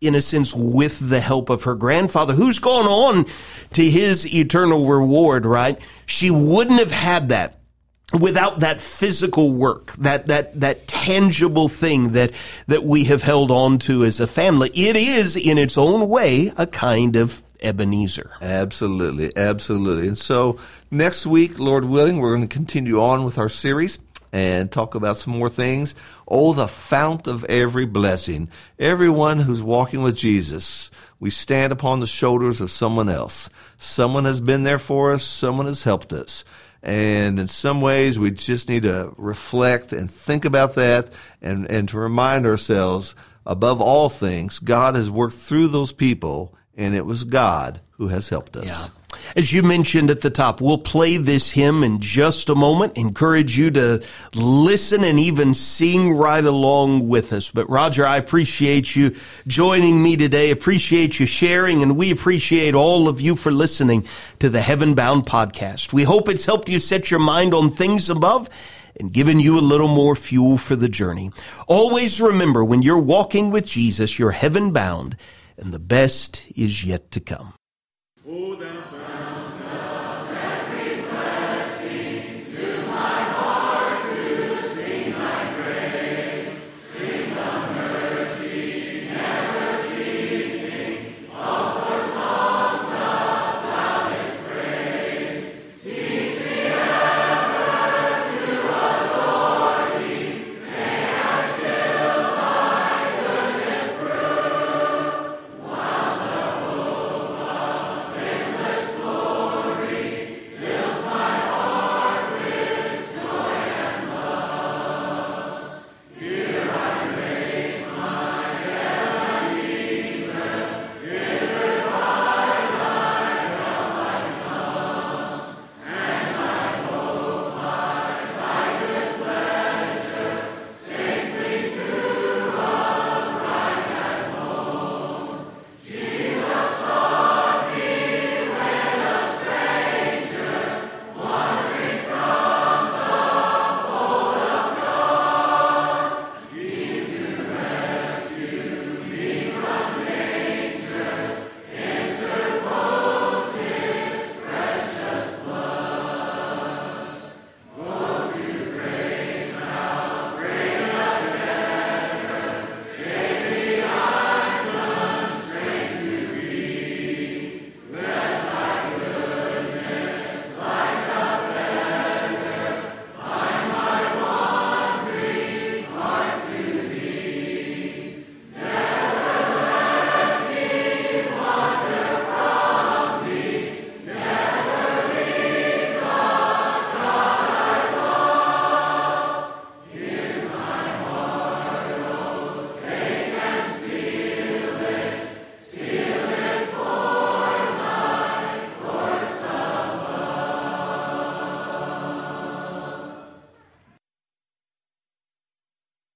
in 0.00 0.14
a 0.14 0.22
sense, 0.22 0.54
with 0.54 1.10
the 1.10 1.20
help 1.20 1.50
of 1.50 1.64
her 1.64 1.74
grandfather, 1.74 2.32
who's 2.32 2.58
gone 2.58 2.86
on 2.86 3.26
to 3.72 3.82
his 3.82 4.26
eternal 4.34 4.86
reward, 4.86 5.44
right? 5.44 5.78
She 6.06 6.30
wouldn't 6.30 6.78
have 6.78 6.90
had 6.90 7.28
that 7.28 7.60
without 8.18 8.60
that 8.60 8.80
physical 8.80 9.52
work, 9.52 9.92
that, 9.92 10.26
that, 10.26 10.58
that 10.60 10.88
tangible 10.88 11.68
thing 11.68 12.12
that, 12.12 12.32
that 12.66 12.82
we 12.82 13.04
have 13.04 13.22
held 13.22 13.50
on 13.50 13.78
to 13.78 14.04
as 14.04 14.20
a 14.20 14.26
family. 14.26 14.70
It 14.74 14.96
is, 14.96 15.36
in 15.36 15.58
its 15.58 15.78
own 15.78 16.08
way, 16.08 16.50
a 16.56 16.66
kind 16.66 17.16
of 17.16 17.42
Ebenezer. 17.60 18.32
Absolutely, 18.40 19.36
absolutely. 19.36 20.08
And 20.08 20.18
so 20.18 20.58
next 20.90 21.26
week, 21.26 21.58
Lord 21.58 21.84
willing, 21.84 22.18
we're 22.18 22.34
going 22.34 22.48
to 22.48 22.54
continue 22.54 23.00
on 23.00 23.24
with 23.24 23.38
our 23.38 23.50
series 23.50 23.98
and 24.32 24.70
talk 24.70 24.94
about 24.94 25.16
some 25.16 25.36
more 25.36 25.48
things. 25.48 25.94
Oh, 26.26 26.52
the 26.52 26.68
fount 26.68 27.26
of 27.26 27.44
every 27.44 27.86
blessing. 27.86 28.48
Everyone 28.78 29.40
who's 29.40 29.62
walking 29.62 30.02
with 30.02 30.16
Jesus, 30.16 30.90
we 31.18 31.30
stand 31.30 31.72
upon 31.72 32.00
the 32.00 32.06
shoulders 32.06 32.60
of 32.60 32.70
someone 32.70 33.08
else. 33.08 33.50
Someone 33.78 34.24
has 34.24 34.40
been 34.40 34.62
there 34.62 34.78
for 34.78 35.12
us, 35.12 35.22
someone 35.22 35.66
has 35.66 35.84
helped 35.84 36.12
us. 36.12 36.44
And 36.82 37.38
in 37.38 37.46
some 37.46 37.80
ways, 37.80 38.18
we 38.18 38.30
just 38.30 38.68
need 38.68 38.82
to 38.82 39.12
reflect 39.18 39.92
and 39.92 40.10
think 40.10 40.44
about 40.44 40.74
that 40.76 41.10
and, 41.42 41.70
and 41.70 41.88
to 41.90 41.98
remind 41.98 42.46
ourselves, 42.46 43.14
above 43.44 43.80
all 43.80 44.08
things, 44.08 44.58
God 44.58 44.94
has 44.94 45.10
worked 45.10 45.34
through 45.34 45.68
those 45.68 45.92
people, 45.92 46.54
and 46.74 46.94
it 46.94 47.04
was 47.04 47.24
God 47.24 47.80
who 47.92 48.08
has 48.08 48.30
helped 48.30 48.56
us. 48.56 48.88
Yeah. 48.88 48.99
As 49.36 49.52
you 49.52 49.62
mentioned 49.62 50.10
at 50.10 50.22
the 50.22 50.30
top, 50.30 50.60
we'll 50.60 50.78
play 50.78 51.16
this 51.16 51.52
hymn 51.52 51.84
in 51.84 52.00
just 52.00 52.48
a 52.48 52.54
moment. 52.54 52.96
Encourage 52.96 53.56
you 53.56 53.70
to 53.72 54.02
listen 54.34 55.04
and 55.04 55.20
even 55.20 55.54
sing 55.54 56.12
right 56.12 56.44
along 56.44 57.08
with 57.08 57.32
us. 57.32 57.50
But 57.50 57.70
Roger, 57.70 58.06
I 58.06 58.16
appreciate 58.16 58.96
you 58.96 59.14
joining 59.46 60.02
me 60.02 60.16
today. 60.16 60.50
Appreciate 60.50 61.20
you 61.20 61.26
sharing 61.26 61.82
and 61.82 61.96
we 61.96 62.10
appreciate 62.10 62.74
all 62.74 63.08
of 63.08 63.20
you 63.20 63.36
for 63.36 63.52
listening 63.52 64.06
to 64.40 64.50
the 64.50 64.60
Heaven 64.60 64.94
Bound 64.94 65.26
podcast. 65.26 65.92
We 65.92 66.02
hope 66.02 66.28
it's 66.28 66.44
helped 66.44 66.68
you 66.68 66.78
set 66.78 67.10
your 67.10 67.20
mind 67.20 67.54
on 67.54 67.70
things 67.70 68.10
above 68.10 68.48
and 68.98 69.12
given 69.12 69.38
you 69.38 69.58
a 69.58 69.60
little 69.60 69.88
more 69.88 70.16
fuel 70.16 70.58
for 70.58 70.74
the 70.74 70.88
journey. 70.88 71.30
Always 71.68 72.20
remember 72.20 72.64
when 72.64 72.82
you're 72.82 73.00
walking 73.00 73.50
with 73.50 73.66
Jesus, 73.66 74.18
you're 74.18 74.32
heaven 74.32 74.72
bound 74.72 75.16
and 75.56 75.72
the 75.72 75.78
best 75.78 76.50
is 76.56 76.84
yet 76.84 77.10
to 77.12 77.20
come. 77.20 77.54